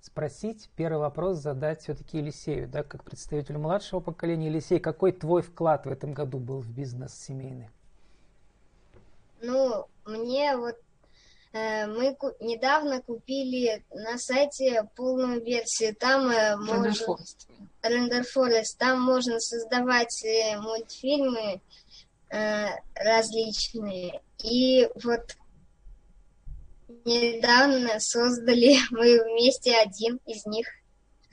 спросить, 0.00 0.70
первый 0.74 0.98
вопрос 0.98 1.38
задать 1.38 1.82
все-таки 1.82 2.18
Елисею, 2.18 2.68
да, 2.68 2.82
как 2.82 3.04
представителю 3.04 3.60
младшего 3.60 4.00
поколения. 4.00 4.46
Елисей, 4.46 4.80
какой 4.80 5.12
твой 5.12 5.42
вклад 5.42 5.86
в 5.86 5.90
этом 5.90 6.12
году 6.12 6.38
был 6.38 6.60
в 6.60 6.70
бизнес 6.70 7.14
семейный? 7.14 7.70
Ну, 9.40 9.86
мне 10.04 10.56
вот 10.56 10.76
мы 11.52 12.14
ку- 12.14 12.34
недавно 12.40 13.00
купили 13.00 13.84
на 13.90 14.18
сайте 14.18 14.88
полную 14.96 15.42
версию. 15.42 15.94
Там 15.96 16.28
э, 16.30 16.56
можно... 16.56 16.92
Render 17.82 18.24
Forest. 18.34 18.76
Там 18.78 19.00
можно 19.00 19.38
создавать 19.40 20.24
э, 20.24 20.58
мультфильмы 20.58 21.60
э, 22.30 22.66
различные. 22.94 24.20
И 24.42 24.88
вот 25.02 25.36
недавно 27.04 27.98
создали 28.00 28.76
мы 28.90 29.22
вместе 29.24 29.76
один 29.76 30.20
из 30.26 30.44
них. 30.46 30.66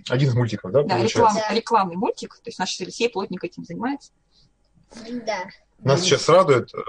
Один 0.08 0.30
из 0.30 0.36
мультиков, 0.36 0.72
да? 0.72 0.84
Да, 0.84 1.02
реклам, 1.02 1.34
да. 1.34 1.54
рекламный 1.54 1.96
мультик. 1.96 2.36
То 2.36 2.50
есть 2.50 2.60
наш 2.60 2.80
Алексей 2.80 3.10
плотник 3.10 3.44
этим 3.44 3.64
занимается. 3.64 4.12
Да. 5.26 5.50
Нас 5.80 6.02
сейчас 6.02 6.28
радует. 6.30 6.74
Э, 6.74 6.80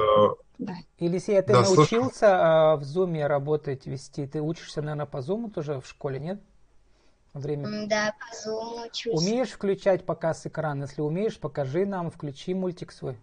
да. 0.58 0.74
Елисей, 0.98 1.38
а 1.38 1.42
ты 1.42 1.52
да, 1.52 1.62
научился 1.62 2.26
э, 2.26 2.76
в 2.76 2.82
Zoom 2.82 3.26
работать, 3.26 3.86
вести? 3.86 4.26
Ты 4.26 4.40
учишься, 4.40 4.80
наверное, 4.80 5.06
по 5.06 5.18
Zoom 5.18 5.50
тоже 5.50 5.80
в 5.80 5.86
школе, 5.86 6.18
нет? 6.18 6.40
Время. 7.34 7.86
Да, 7.86 8.14
по 8.18 8.48
Zoom 8.48 8.86
учусь. 8.86 9.20
Умеешь 9.20 9.50
включать 9.50 10.06
показ 10.06 10.46
экрана? 10.46 10.84
Если 10.84 11.02
умеешь, 11.02 11.38
покажи 11.38 11.84
нам, 11.84 12.10
включи 12.10 12.54
мультик 12.54 12.92
свой. 12.92 13.18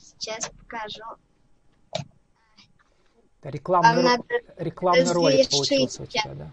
Сейчас 0.00 0.48
покажу. 0.48 1.02
Рекламный, 3.42 4.16
ро... 4.16 4.24
рекламный 4.56 5.12
ролик 5.12 5.50
получился 5.50 6.02
у 6.02 6.06
тебя, 6.06 6.34
да? 6.34 6.52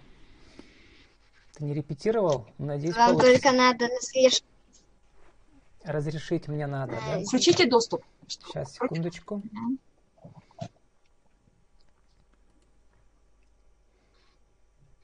Ты 1.54 1.64
не 1.64 1.74
репетировал? 1.74 2.48
Надеюсь, 2.58 2.96
Вам 2.96 3.12
получится. 3.12 3.44
только 3.44 3.58
надо 3.58 3.88
разрешить. 3.88 4.44
Разрешить 5.84 6.48
мне 6.48 6.68
надо, 6.68 6.94
да? 6.94 7.24
Включите 7.24 7.68
доступ. 7.68 8.04
Сейчас, 8.28 8.74
секундочку. 8.74 9.42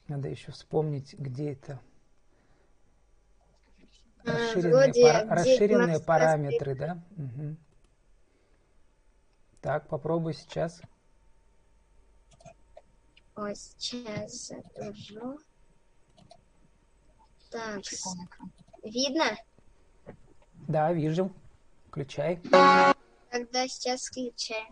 Надо 0.06 0.28
еще 0.28 0.52
вспомнить, 0.52 1.14
где 1.14 1.52
это. 1.52 1.80
Расширенные, 4.24 4.72
Вроде, 4.72 5.02
пара... 5.02 5.34
расширенные 5.34 6.00
параметры, 6.00 6.74
да? 6.74 7.02
Угу. 7.16 7.56
Так, 9.60 9.88
попробуй 9.88 10.34
сейчас. 10.34 10.80
Вот 13.34 13.56
сейчас 13.56 14.52
загружу. 14.76 15.38
Так, 17.50 17.82
видно? 18.82 19.36
Да, 20.68 20.92
вижу. 20.92 21.30
Включай. 21.88 22.38
Тогда 23.30 23.66
сейчас 23.66 24.06
включаю. 24.06 24.66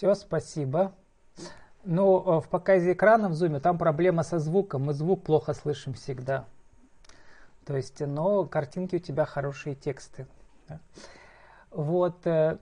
Все, 0.00 0.14
спасибо. 0.14 0.94
Ну, 1.84 2.38
э, 2.38 2.40
в 2.40 2.48
показе 2.48 2.94
экрана 2.94 3.28
в 3.28 3.34
зуме 3.34 3.60
там 3.60 3.76
проблема 3.76 4.22
со 4.22 4.38
звуком. 4.38 4.84
Мы 4.84 4.94
звук 4.94 5.24
плохо 5.24 5.52
слышим 5.52 5.92
всегда. 5.92 6.46
То 7.66 7.76
есть, 7.76 8.00
но 8.00 8.46
картинки 8.46 8.96
у 8.96 8.98
тебя 8.98 9.26
хорошие 9.26 9.74
тексты. 9.74 10.26
Вот, 11.70 12.26
э, 12.26 12.56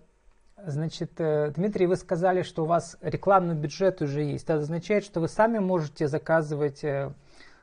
значит, 0.56 1.12
э, 1.20 1.52
Дмитрий, 1.54 1.86
вы 1.86 1.94
сказали, 1.94 2.42
что 2.42 2.64
у 2.64 2.66
вас 2.66 2.98
рекламный 3.02 3.54
бюджет 3.54 4.02
уже 4.02 4.24
есть. 4.24 4.42
Это 4.46 4.54
означает, 4.54 5.04
что 5.04 5.20
вы 5.20 5.28
сами 5.28 5.60
можете 5.60 6.08
заказывать 6.08 6.84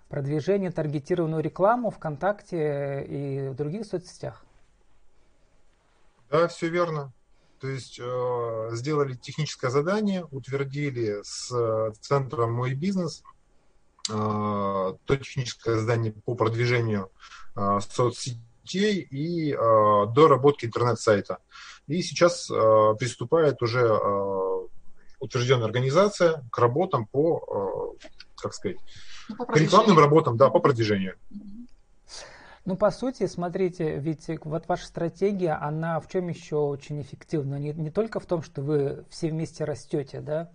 продвижение, 0.07 0.71
таргетированную 0.71 1.43
рекламу 1.43 1.89
ВКонтакте 1.89 3.03
и 3.09 3.49
в 3.49 3.55
других 3.55 3.85
соцсетях? 3.85 4.45
Да, 6.31 6.47
все 6.47 6.69
верно. 6.69 7.11
То 7.65 7.71
есть 7.71 7.99
э, 7.99 8.69
сделали 8.73 9.15
техническое 9.15 9.71
задание, 9.71 10.27
утвердили 10.29 11.21
с 11.23 11.51
э, 11.51 11.93
центром 11.99 12.53
«Мой 12.53 12.75
бизнес» 12.75 13.23
э, 14.07 14.13
то 14.13 15.15
техническое 15.17 15.75
задание 15.79 16.13
по 16.13 16.35
продвижению 16.35 17.09
соцсетей 17.55 18.99
и 18.99 19.53
доработки 19.53 20.65
интернет-сайта. 20.65 21.39
И 21.87 22.03
сейчас 22.03 22.47
приступает 22.99 23.61
уже 23.61 23.87
утвержденная 25.19 25.65
организация 25.65 26.43
к 26.51 26.57
работам 26.59 27.07
по, 27.07 27.95
как 28.35 28.53
сказать, 28.53 28.77
ну, 29.29 29.37
по 29.37 29.45
к 29.45 29.57
рекламным 29.57 29.97
работам, 29.97 30.35
да, 30.35 30.49
по 30.49 30.59
продвижению. 30.59 31.15
Ну, 32.65 32.75
по 32.75 32.89
сути, 32.89 33.27
смотрите, 33.27 33.99
ведь 33.99 34.27
вот 34.43 34.67
ваша 34.67 34.87
стратегия, 34.87 35.53
она 35.53 35.99
в 35.99 36.07
чем 36.07 36.27
еще 36.29 36.55
очень 36.55 36.99
эффективна? 36.99 37.59
Не, 37.59 37.73
не 37.73 37.91
только 37.91 38.19
в 38.19 38.25
том, 38.25 38.41
что 38.41 38.63
вы 38.63 39.05
все 39.09 39.29
вместе 39.29 39.65
растете, 39.65 40.19
да, 40.19 40.49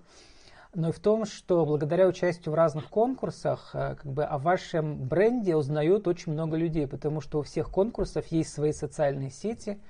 но 0.75 0.89
и 0.89 0.93
в 0.93 0.99
том, 0.99 1.25
что 1.25 1.65
благодаря 1.65 2.09
участию 2.09 2.53
в 2.53 2.55
разных 2.55 2.89
конкурсах, 2.89 3.71
э, 3.75 3.97
как 3.97 4.07
бы 4.07 4.25
о 4.25 4.39
вашем 4.39 5.05
бренде 5.07 5.55
узнают 5.55 6.09
очень 6.09 6.33
много 6.33 6.57
людей, 6.57 6.87
потому 6.87 7.21
что 7.21 7.41
у 7.41 7.43
всех 7.43 7.71
конкурсов 7.71 8.27
есть 8.27 8.53
свои 8.53 8.73
социальные 8.73 9.31
сети, 9.31 9.81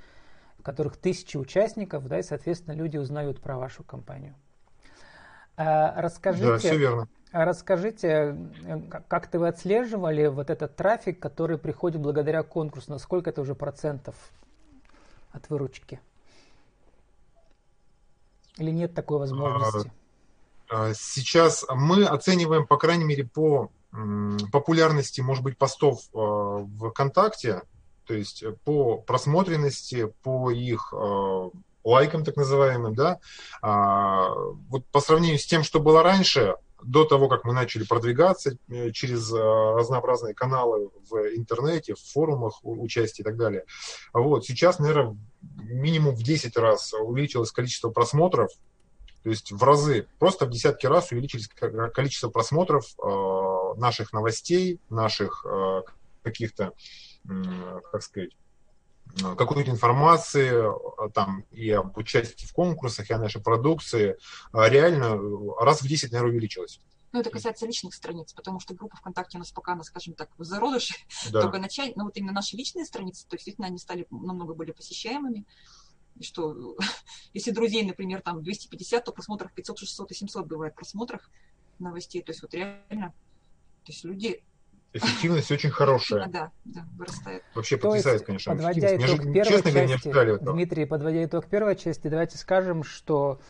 в 0.59 0.63
которых 0.63 0.97
тысячи 0.99 1.39
участников, 1.39 2.07
да, 2.07 2.19
и, 2.19 2.23
соответственно, 2.23 2.75
люди 2.75 2.99
узнают 2.99 3.41
про 3.41 3.59
вашу 3.59 3.83
компанию. 3.83 4.35
А, 5.57 6.01
расскажите, 6.01 6.47
да, 6.47 6.59
все 6.59 6.77
верно. 6.77 7.09
А 7.33 7.45
расскажите, 7.45 8.37
э, 8.65 8.81
как-то 9.09 9.39
вы 9.39 9.49
отслеживали 9.49 10.27
вот 10.27 10.51
этот 10.51 10.75
трафик, 10.75 11.21
который 11.21 11.59
приходит 11.59 12.01
благодаря 12.01 12.43
конкурсу? 12.43 12.91
Насколько 12.91 13.31
это 13.31 13.41
уже 13.41 13.55
процентов 13.55 14.17
от 15.31 15.49
выручки? 15.49 16.01
Или 18.59 18.73
нет 18.73 18.95
такой 18.95 19.21
возможности? 19.21 19.93
А, 20.69 20.89
а, 20.89 20.95
сейчас 20.95 21.65
мы 21.69 22.05
оцениваем, 22.05 22.67
по 22.67 22.77
крайней 22.77 23.05
мере, 23.05 23.25
по 23.25 23.71
популярности, 24.53 25.21
может 25.21 25.43
быть, 25.43 25.59
постов 25.59 26.01
в 26.13 26.91
ВКонтакте, 26.91 27.63
то 28.07 28.15
есть 28.15 28.45
по 28.63 28.99
просмотренности, 28.99 30.13
по 30.23 30.53
их 30.53 30.95
лайкам 31.83 32.25
так 32.25 32.37
называемым, 32.37 32.95
да, 32.95 33.19
вот 33.61 34.87
по 34.93 35.01
сравнению 35.01 35.41
с 35.41 35.47
тем, 35.47 35.65
что 35.65 35.81
было 35.81 36.05
раньше, 36.05 36.55
до 36.83 37.05
того, 37.05 37.29
как 37.29 37.45
мы 37.45 37.53
начали 37.53 37.85
продвигаться 37.85 38.57
э, 38.69 38.91
через 38.93 39.33
э, 39.33 39.37
разнообразные 39.37 40.35
каналы 40.35 40.91
в 41.09 41.17
интернете, 41.37 41.95
в 41.95 42.01
форумах 42.01 42.61
участия 42.63 43.23
и 43.23 43.25
так 43.25 43.37
далее. 43.37 43.65
Вот, 44.13 44.45
сейчас, 44.45 44.79
наверное, 44.79 45.17
минимум 45.41 46.15
в 46.15 46.23
10 46.23 46.57
раз 46.57 46.93
увеличилось 46.95 47.53
количество 47.53 47.91
просмотров, 47.91 48.51
то 49.23 49.31
есть 49.31 49.53
в 49.53 49.63
разы, 49.63 50.07
просто 50.19 50.47
в 50.47 50.51
десятки 50.51 50.87
раз 50.87 51.13
увеличилось 51.13 51.49
количество 51.93 52.31
просмотров 52.31 52.87
э, 52.99 53.79
наших 53.79 54.13
новостей, 54.13 54.81
наших 54.89 55.45
каких-то, 56.23 56.73
как 57.93 58.03
сказать, 58.03 58.31
какой-то 59.37 59.71
информации 59.71 60.53
там 61.13 61.45
и 61.51 61.71
об 61.71 61.97
участии 61.97 62.47
в 62.47 62.53
конкурсах, 62.53 63.11
и 63.11 63.15
о 63.15 63.19
нашей 63.19 63.41
продукции 63.43 64.17
реально 64.53 65.19
раз 65.61 65.83
в 65.83 65.89
10, 65.89 66.13
наверное, 66.13 66.33
увеличилось. 66.33 66.81
Ну, 67.13 67.21
это 67.21 67.31
касается 67.31 67.67
личных 67.67 67.95
страниц, 67.95 68.33
потому 68.33 68.61
что 68.61 68.75
группа 68.75 68.97
ВКонтакте 68.97 69.37
у 69.37 69.41
нас 69.41 69.51
пока, 69.51 69.73
она, 69.73 69.83
скажем 69.83 70.15
так, 70.15 70.31
в 70.39 70.45
зародыше, 70.45 70.95
да. 71.33 71.43
только 71.43 71.59
начать. 71.59 71.97
Но 71.97 72.05
вот 72.05 72.17
именно 72.17 72.33
наши 72.33 72.57
личные 72.57 72.85
страницы, 72.85 73.27
то 73.27 73.37
действительно 73.37 73.67
они 73.67 73.79
стали 73.79 74.07
намного 74.11 74.55
более 74.55 74.75
посещаемыми. 74.75 75.45
И 76.17 76.23
что, 76.23 76.77
если 77.35 77.51
друзей, 77.51 77.85
например, 77.85 78.23
там 78.23 78.43
250, 78.43 79.05
то 79.05 79.13
просмотров 79.13 79.53
500, 79.53 79.79
600 79.81 80.11
и 80.13 80.15
700 80.15 80.47
бывает 80.47 80.77
просмотров 80.77 81.29
новостей. 81.81 82.23
То 82.23 82.31
есть 82.31 82.43
вот 82.43 82.55
реально, 82.55 83.13
то 83.85 83.93
есть 83.93 84.05
люди 84.05 84.45
эффективность 84.93 85.51
очень 85.51 85.71
хорошая. 85.71 86.27
Да, 86.29 86.51
да, 86.65 86.85
вырастает. 86.97 87.43
Вообще 87.55 87.77
То 87.77 87.89
потрясает, 87.89 88.23
конечно. 88.23 88.53
Подводя 88.55 88.97
итог 88.97 89.33
первой 89.33 89.45
честно 89.45 89.71
части, 89.73 90.09
говоря, 90.09 90.37
Дмитрий, 90.39 90.85
подводя 90.87 91.25
итог 91.25 91.47
первой 91.47 91.77
части, 91.77 92.09
давайте 92.09 92.39
скажем, 92.39 92.83
что 92.83 93.41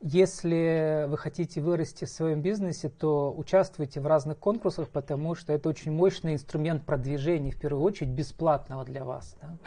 если 0.00 1.06
вы 1.08 1.16
хотите 1.16 1.60
вырасти 1.60 2.04
в 2.04 2.10
своем 2.10 2.42
бизнесе, 2.42 2.88
то 2.88 3.34
участвуйте 3.34 4.00
в 4.00 4.06
разных 4.06 4.38
конкурсах, 4.38 4.88
потому 4.88 5.34
что 5.34 5.52
это 5.52 5.68
очень 5.68 5.92
мощный 5.92 6.34
инструмент 6.34 6.84
продвижения, 6.84 7.50
в 7.50 7.58
первую 7.58 7.82
очередь, 7.82 8.10
бесплатного 8.10 8.84
для 8.84 9.04
вас. 9.04 9.36
Да, 9.40 9.58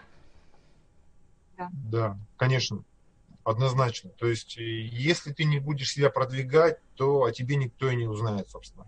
да, 1.58 1.70
да 1.92 2.18
конечно. 2.38 2.84
Однозначно. 3.44 4.12
То 4.12 4.28
есть, 4.28 4.58
если 4.58 5.34
ты 5.34 5.44
не 5.44 5.60
будешь 5.60 5.92
себя 5.92 6.12
продвигать, 6.12 6.78
то 6.96 7.24
о 7.24 7.32
тебе 7.32 7.56
никто 7.56 7.90
и 7.90 7.96
не 7.96 8.06
узнает, 8.06 8.48
собственно. 8.50 8.86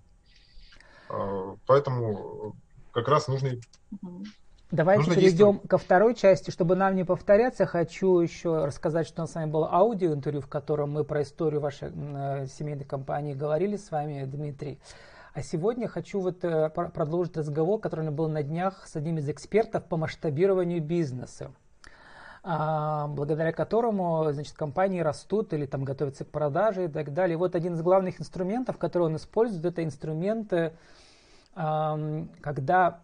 А, 1.11 1.55
поэтому 1.65 2.55
как 2.91 3.07
раз 3.07 3.27
нужно... 3.27 3.51
Давайте 4.71 4.99
нужно 4.99 5.15
перейдем 5.15 5.59
ко 5.59 5.77
второй 5.77 6.15
части. 6.15 6.49
Чтобы 6.49 6.77
нам 6.77 6.95
не 6.95 7.03
повторяться, 7.03 7.65
хочу 7.65 8.19
еще 8.19 8.63
рассказать, 8.63 9.05
что 9.05 9.21
у 9.21 9.23
нас 9.23 9.31
с 9.31 9.35
вами 9.35 9.51
было 9.51 9.69
аудиоинтервью, 9.69 10.41
в 10.41 10.47
котором 10.47 10.91
мы 10.91 11.03
про 11.03 11.23
историю 11.23 11.59
вашей 11.59 11.89
э, 11.93 12.47
семейной 12.47 12.85
компании 12.85 13.33
говорили 13.33 13.75
с 13.75 13.91
вами, 13.91 14.23
Дмитрий. 14.23 14.79
А 15.33 15.41
сегодня 15.43 15.89
хочу 15.89 16.21
вот 16.21 16.45
э, 16.45 16.69
продолжить 16.69 17.35
разговор, 17.35 17.81
который 17.81 18.09
был 18.11 18.29
на 18.29 18.43
днях 18.43 18.87
с 18.87 18.95
одним 18.95 19.17
из 19.17 19.29
экспертов 19.29 19.83
по 19.83 19.97
масштабированию 19.97 20.81
бизнеса. 20.81 21.51
А, 22.43 23.07
благодаря 23.07 23.51
которому 23.51 24.31
значит, 24.31 24.55
компании 24.55 25.01
растут 25.01 25.53
или 25.53 25.67
там 25.67 25.83
готовятся 25.83 26.25
к 26.25 26.29
продаже 26.29 26.85
и 26.85 26.87
так 26.87 27.13
далее. 27.13 27.37
Вот 27.37 27.55
один 27.55 27.75
из 27.75 27.81
главных 27.83 28.19
инструментов, 28.19 28.79
который 28.79 29.03
он 29.03 29.15
использует, 29.15 29.63
это 29.63 29.83
инструменты, 29.83 30.73
когда 31.53 33.01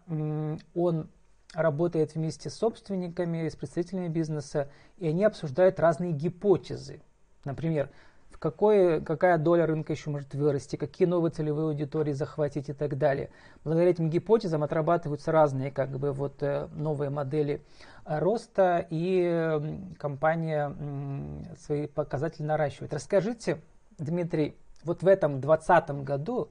он 0.74 1.08
работает 1.54 2.14
вместе 2.14 2.50
с 2.50 2.54
собственниками, 2.54 3.48
с 3.48 3.54
представителями 3.54 4.08
бизнеса, 4.08 4.68
и 4.96 5.06
они 5.06 5.24
обсуждают 5.24 5.78
разные 5.78 6.12
гипотезы. 6.12 7.00
Например, 7.44 7.90
какой, 8.38 9.00
какая 9.02 9.38
доля 9.38 9.66
рынка 9.66 9.92
еще 9.92 10.10
может 10.10 10.34
вырасти, 10.34 10.76
какие 10.76 11.06
новые 11.08 11.32
целевые 11.32 11.68
аудитории 11.68 12.12
захватить 12.12 12.68
и 12.68 12.72
так 12.72 12.96
далее. 12.98 13.30
Благодаря 13.64 13.90
этим 13.90 14.10
гипотезам 14.10 14.62
отрабатываются 14.62 15.32
разные 15.32 15.70
как 15.70 15.90
бы, 15.98 16.12
вот, 16.12 16.42
э, 16.42 16.68
новые 16.72 17.10
модели 17.10 17.62
э, 18.04 18.18
роста, 18.18 18.86
и 18.90 19.60
компания 19.98 20.74
свои 21.58 21.86
показатели 21.86 22.44
наращивает. 22.44 22.94
Расскажите, 22.94 23.60
Дмитрий, 23.98 24.56
вот 24.84 25.02
в 25.02 25.06
этом 25.08 25.40
2020 25.40 26.04
году 26.04 26.48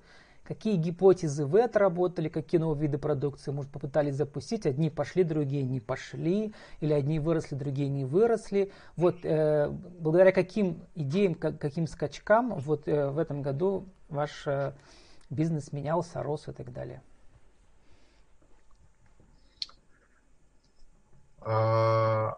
Какие 0.48 0.78
гипотезы 0.78 1.46
вы 1.46 1.64
отработали, 1.64 2.30
какие 2.30 2.62
новые 2.62 2.84
виды 2.84 2.98
продукции, 2.98 3.52
может, 3.52 3.70
попытались 3.70 4.16
запустить, 4.16 4.66
одни 4.66 4.90
пошли, 4.90 5.26
другие 5.26 5.64
не 5.64 5.82
пошли, 5.82 6.54
или 6.80 6.94
одни 6.94 7.20
выросли, 7.20 7.56
другие 7.56 7.90
не 7.90 8.06
выросли. 8.06 8.72
Вот 8.96 9.18
э, 9.26 9.68
благодаря 10.00 10.32
каким 10.32 10.82
идеям, 10.96 11.36
как, 11.36 11.60
каким 11.60 11.86
скачкам 11.86 12.58
вот 12.60 12.88
э, 12.88 13.10
в 13.10 13.18
этом 13.18 13.42
году 13.42 13.90
ваш 14.08 14.48
э, 14.48 14.72
бизнес 15.30 15.74
менялся, 15.74 16.24
рос 16.24 16.48
и 16.48 16.54
так 16.54 16.72
далее? 16.72 17.02
А, 21.42 22.38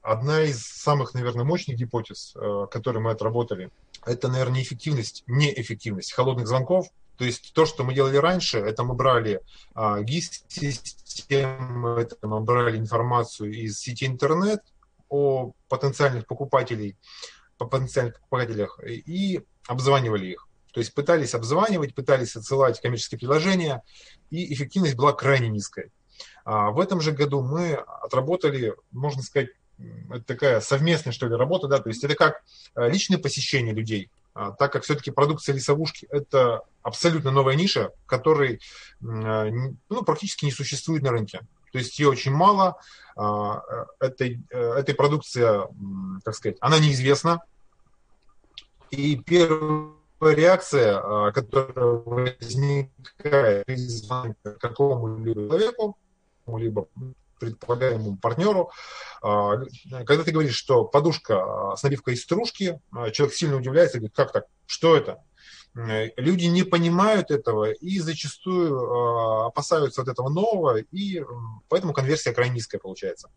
одна 0.00 0.44
из 0.44 0.62
самых, 0.62 1.12
наверное, 1.12 1.44
мощных 1.44 1.76
гипотез, 1.76 2.34
э, 2.36 2.66
которые 2.70 3.02
мы 3.02 3.10
отработали, 3.10 3.68
это, 4.06 4.28
наверное, 4.28 4.62
эффективность, 4.62 5.24
неэффективность 5.26 6.14
холодных 6.14 6.48
звонков– 6.48 6.86
то 7.20 7.26
есть 7.26 7.52
то, 7.52 7.66
что 7.66 7.84
мы 7.84 7.92
делали 7.92 8.16
раньше, 8.16 8.58
это 8.58 8.82
мы 8.82 8.94
брали 8.94 9.42
а, 9.74 10.00
ГИС-системы, 10.00 12.00
это 12.00 12.16
мы 12.26 12.40
брали 12.40 12.78
информацию 12.78 13.52
из 13.52 13.78
сети 13.78 14.06
интернет 14.06 14.62
о 15.10 15.52
потенциальных 15.68 16.26
покупателей, 16.26 16.96
по 17.58 17.66
потенциальных 17.66 18.14
покупателях 18.14 18.80
и 18.86 19.42
обзванивали 19.66 20.28
их. 20.28 20.48
То 20.72 20.80
есть 20.80 20.94
пытались 20.94 21.34
обзванивать, 21.34 21.94
пытались 21.94 22.36
отсылать 22.36 22.80
коммерческие 22.80 23.18
предложения, 23.18 23.82
и 24.30 24.54
эффективность 24.54 24.96
была 24.96 25.12
крайне 25.12 25.50
низкой. 25.50 25.92
А 26.46 26.70
в 26.70 26.80
этом 26.80 27.02
же 27.02 27.12
году 27.12 27.42
мы 27.42 27.74
отработали, 27.74 28.74
можно 28.92 29.20
сказать, 29.20 29.50
это 30.08 30.24
такая 30.24 30.62
совместная, 30.62 31.12
что 31.12 31.26
ли, 31.26 31.34
работа, 31.34 31.68
да, 31.68 31.80
то 31.80 31.90
есть 31.90 32.02
это 32.02 32.14
как 32.14 32.42
а, 32.74 32.88
личное 32.88 33.18
посещение 33.18 33.74
людей. 33.74 34.08
А, 34.32 34.52
так 34.52 34.72
как 34.72 34.84
все-таки 34.84 35.10
продукция 35.10 35.54
лесовушки– 35.54 36.06
это 36.10 36.62
абсолютно 36.82 37.30
новая 37.30 37.56
ниша, 37.56 37.90
которой 38.06 38.60
а, 39.02 39.46
ну, 39.88 40.02
практически 40.04 40.44
не 40.44 40.52
существует 40.52 41.02
на 41.02 41.10
рынке. 41.10 41.40
То 41.72 41.78
есть 41.78 41.98
ее 41.98 42.08
очень 42.08 42.32
мало, 42.32 42.80
а, 43.16 43.62
этой, 44.00 44.42
э, 44.50 44.58
этой 44.58 44.94
продукция, 44.94 45.68
как 46.24 46.34
сказать, 46.34 46.56
она 46.60 46.78
неизвестна. 46.78 47.42
И 48.90 49.16
первая 49.16 49.94
реакция, 50.20 51.30
которая 51.30 51.86
возникает 52.04 53.66
при 53.66 53.76
звонке 53.76 54.50
какому-либо 54.58 55.46
человеку, 55.46 55.96
либо 56.48 56.88
предполагаемому 57.40 58.16
партнеру. 58.18 58.70
А, 59.22 59.56
когда 60.04 60.22
ты 60.22 60.30
говоришь, 60.30 60.54
что 60.54 60.84
подушка 60.84 61.74
с 61.76 61.82
набивкой 61.82 62.14
из 62.14 62.22
стружки, 62.22 62.78
а, 62.92 63.10
человек 63.10 63.34
сильно 63.34 63.56
удивляется 63.56 63.96
и 63.96 64.00
говорит, 64.00 64.14
как 64.14 64.32
так, 64.32 64.44
что 64.66 64.94
это? 64.96 65.22
Люди 65.72 66.46
не 66.46 66.64
понимают 66.64 67.30
этого 67.30 67.70
и 67.70 68.00
зачастую 68.00 68.76
а, 68.76 69.46
опасаются 69.46 70.02
от 70.02 70.08
этого 70.08 70.28
нового, 70.28 70.78
и 70.78 71.24
поэтому 71.68 71.92
конверсия 71.92 72.32
крайне 72.32 72.56
низкая 72.56 72.80
получается. 72.80 73.30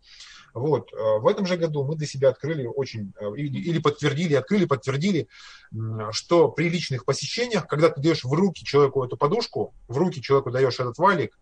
Вот. 0.54 0.92
В 0.92 1.28
этом 1.28 1.48
же 1.48 1.58
году 1.58 1.84
мы 1.84 1.96
для 1.96 2.06
себя 2.06 2.30
открыли 2.30 2.68
очень, 2.68 3.12
или 3.36 3.80
подтвердили, 3.80 4.36
открыли, 4.36 4.66
подтвердили, 4.66 5.28
что 6.12 6.50
при 6.50 6.70
личных 6.70 7.06
посещениях, 7.06 7.66
когда 7.66 7.90
ты 7.90 8.00
даешь 8.00 8.24
в 8.24 8.32
руки 8.32 8.64
человеку 8.64 9.04
эту 9.04 9.18
подушку, 9.18 9.74
в 9.88 9.98
руки 9.98 10.22
человеку 10.22 10.52
даешь 10.52 10.80
этот 10.80 11.00
валик, 11.00 11.40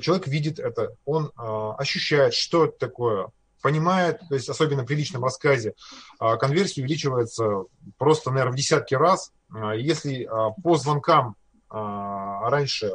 человек 0.00 0.26
видит 0.26 0.58
это, 0.58 0.94
он 1.04 1.30
ощущает, 1.36 2.34
что 2.34 2.64
это 2.66 2.78
такое, 2.78 3.28
понимает, 3.62 4.20
то 4.28 4.34
есть 4.34 4.48
особенно 4.48 4.84
при 4.84 4.94
личном 4.94 5.24
рассказе, 5.24 5.74
конверсия 6.18 6.82
увеличивается 6.82 7.64
просто, 7.98 8.30
наверное, 8.30 8.52
в 8.52 8.56
десятки 8.56 8.94
раз. 8.94 9.32
Если 9.76 10.28
по 10.62 10.76
звонкам 10.76 11.36
раньше 11.70 12.92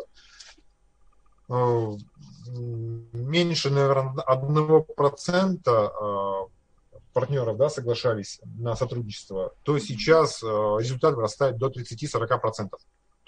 меньше, 3.13 3.69
наверное, 3.69 4.23
одного 4.23 4.82
процента 4.82 5.91
партнеров 7.13 7.58
да, 7.58 7.69
соглашались 7.69 8.39
на 8.43 8.75
сотрудничество, 8.75 9.54
то 9.63 9.78
сейчас 9.80 10.43
э, 10.43 10.45
результат 10.47 11.15
вырастает 11.15 11.58
до 11.58 11.67
30-40%. 11.67 12.69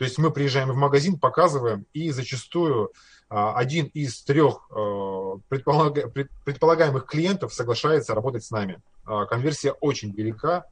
То 0.01 0.05
есть 0.05 0.17
мы 0.17 0.31
приезжаем 0.31 0.71
в 0.71 0.75
магазин, 0.75 1.19
показываем, 1.19 1.85
и 1.93 2.09
зачастую 2.09 2.87
э, 2.87 2.89
один 3.29 3.85
из 3.93 4.23
трех 4.23 4.67
э, 4.71 5.33
предполагаемых 5.47 7.05
клиентов 7.05 7.53
соглашается 7.53 8.15
работать 8.15 8.43
с 8.43 8.49
нами. 8.49 8.81
Конверсия 9.05 9.73
очень 9.73 10.11
велика. 10.11 10.65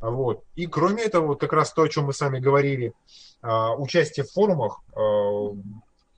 Вот. 0.00 0.44
И 0.54 0.66
кроме 0.66 1.04
этого, 1.04 1.28
вот 1.28 1.40
как 1.40 1.54
раз 1.54 1.72
то, 1.72 1.80
о 1.80 1.88
чем 1.88 2.04
мы 2.04 2.12
с 2.12 2.20
вами 2.20 2.40
говорили, 2.40 2.92
участие 3.42 4.26
в 4.26 4.32
форумах, 4.32 4.82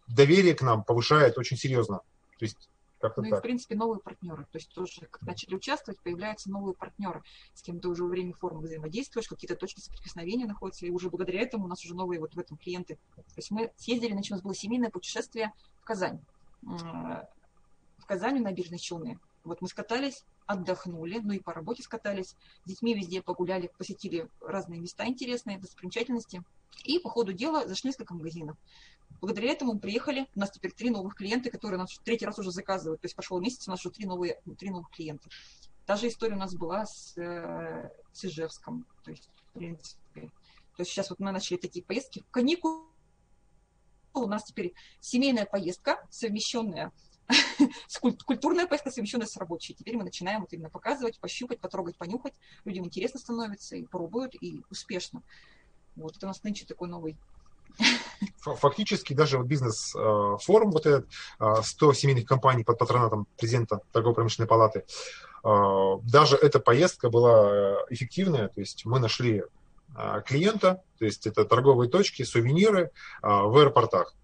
доверие 0.08 0.54
к 0.54 0.62
нам 0.62 0.82
повышает 0.82 1.38
очень 1.38 1.56
серьезно. 1.56 1.98
То 2.40 2.46
есть 2.46 2.68
как-то 3.00 3.22
ну 3.22 3.30
так. 3.30 3.38
и, 3.38 3.40
в 3.40 3.42
принципе, 3.42 3.74
новые 3.74 4.00
партнеры. 4.00 4.44
То 4.52 4.58
есть 4.58 4.72
тоже, 4.72 5.06
как 5.10 5.22
начали 5.22 5.54
участвовать, 5.54 6.00
появляются 6.00 6.50
новые 6.50 6.74
партнеры, 6.74 7.22
с 7.54 7.62
кем 7.62 7.80
ты 7.80 7.88
уже 7.88 8.04
во 8.04 8.10
время 8.10 8.32
форума 8.34 8.62
взаимодействуешь, 8.62 9.26
какие-то 9.26 9.56
точки 9.56 9.80
соприкосновения 9.80 10.46
находятся, 10.46 10.86
и 10.86 10.90
уже 10.90 11.10
благодаря 11.10 11.40
этому 11.40 11.64
у 11.64 11.68
нас 11.68 11.84
уже 11.84 11.94
новые 11.94 12.20
вот 12.20 12.34
в 12.34 12.38
этом 12.38 12.56
клиенты. 12.56 12.98
То 13.16 13.22
есть 13.36 13.50
мы 13.50 13.72
съездили, 13.76 14.12
значит, 14.12 14.32
у 14.32 14.34
нас 14.34 14.42
было 14.42 14.54
семейное 14.54 14.90
путешествие 14.90 15.52
в 15.80 15.84
Казань. 15.84 16.20
В 16.62 18.06
Казани 18.06 18.40
на 18.40 18.50
набережной 18.50 18.78
Челны. 18.78 19.18
Вот 19.44 19.62
мы 19.62 19.68
скатались, 19.68 20.24
отдохнули, 20.50 21.20
ну 21.22 21.32
и 21.32 21.38
по 21.38 21.52
работе 21.52 21.82
скатались, 21.82 22.34
с 22.64 22.68
детьми 22.68 22.94
везде 22.94 23.22
погуляли, 23.22 23.70
посетили 23.78 24.28
разные 24.40 24.80
места 24.80 25.06
интересные, 25.06 25.58
достопримечательности. 25.58 26.42
И 26.84 26.98
по 26.98 27.08
ходу 27.08 27.32
дела 27.32 27.66
зашли 27.68 27.88
несколько 27.88 28.14
магазинов. 28.14 28.56
Благодаря 29.20 29.52
этому 29.52 29.78
приехали, 29.78 30.26
у 30.34 30.40
нас 30.40 30.50
теперь 30.50 30.72
три 30.72 30.90
новых 30.90 31.14
клиента, 31.14 31.50
которые 31.50 31.78
нас 31.78 31.98
третий 32.04 32.26
раз 32.26 32.38
уже 32.38 32.50
заказывают. 32.50 33.00
То 33.00 33.06
есть 33.06 33.14
пошел 33.14 33.40
месяц, 33.40 33.68
у 33.68 33.70
нас 33.70 33.80
уже 33.80 33.94
три, 33.94 34.06
новые, 34.06 34.40
три 34.58 34.70
новых 34.70 34.90
клиента. 34.90 35.28
Та 35.86 35.96
же 35.96 36.08
история 36.08 36.34
у 36.34 36.38
нас 36.38 36.54
была 36.54 36.86
с, 36.86 37.16
э, 37.16 37.90
с 38.12 38.24
Ижевском. 38.24 38.86
То 39.04 39.10
есть, 39.10 39.28
в 39.50 39.58
принципе, 39.58 40.30
то 40.76 40.82
есть 40.82 40.90
сейчас 40.90 41.10
вот 41.10 41.20
мы 41.20 41.32
начали 41.32 41.58
такие 41.58 41.84
поездки. 41.84 42.24
В 42.28 42.30
каникулы 42.30 42.84
у 44.14 44.26
нас 44.26 44.44
теперь 44.44 44.74
семейная 45.00 45.44
поездка, 45.44 46.06
совмещенная 46.10 46.92
культурная 48.24 48.66
поездка, 48.66 48.90
совмещенная 48.90 49.26
с 49.26 49.36
рабочей. 49.36 49.74
Теперь 49.74 49.96
мы 49.96 50.04
начинаем 50.04 50.40
вот 50.40 50.52
именно 50.52 50.70
показывать, 50.70 51.18
пощупать, 51.20 51.60
потрогать, 51.60 51.96
понюхать. 51.96 52.34
Людям 52.64 52.84
интересно 52.84 53.20
становится, 53.20 53.76
и 53.76 53.84
пробуют, 53.84 54.34
и 54.40 54.62
успешно. 54.70 55.22
Вот 55.96 56.16
это 56.16 56.26
у 56.26 56.28
нас 56.28 56.42
нынче 56.42 56.66
такой 56.66 56.88
новый 56.88 57.16
Фактически 58.40 59.12
даже 59.12 59.38
бизнес-форум, 59.42 60.70
вот 60.70 60.86
этот, 60.86 61.08
100 61.62 61.92
семейных 61.92 62.26
компаний 62.26 62.64
под 62.64 62.78
патронатом 62.78 63.26
президента 63.38 63.80
торгово-промышленной 63.92 64.48
палаты, 64.48 64.84
даже 65.42 66.36
эта 66.36 66.58
поездка 66.60 67.10
была 67.10 67.50
э, 67.50 67.76
эффективная, 67.90 68.48
то 68.48 68.60
есть 68.60 68.84
мы 68.84 68.98
нашли 68.98 69.44
клиента, 70.26 70.82
то 70.98 71.04
есть 71.04 71.26
это 71.26 71.44
торговые 71.44 71.90
точки, 71.90 72.22
сувениры 72.22 72.90
в 73.22 73.56
аэропортах. 73.58 74.14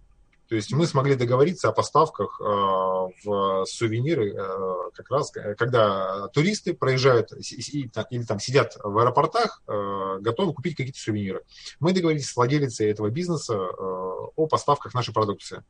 То 0.48 0.54
есть 0.54 0.72
мы 0.72 0.86
смогли 0.86 1.16
договориться 1.16 1.68
о 1.68 1.72
поставках 1.72 2.40
э, 2.40 2.44
в 2.44 3.64
сувениры 3.66 4.32
э, 4.32 4.90
как 4.94 5.10
раз, 5.10 5.34
э, 5.34 5.54
когда 5.56 6.28
туристы 6.28 6.72
проезжают 6.72 7.32
или 7.32 8.24
там 8.24 8.38
сидят 8.38 8.76
в 8.82 8.98
аэропортах, 8.98 9.62
готовы 9.66 10.52
купить 10.54 10.76
какие-то 10.76 10.98
сувениры. 10.98 11.42
Мы 11.80 11.92
договорились 11.92 12.28
с 12.28 12.36
владелицей 12.36 12.90
этого 12.90 13.10
бизнеса 13.10 13.54
о 13.54 14.46
поставках 14.46 14.94
нашей 14.94 15.12
продукции. 15.12 15.62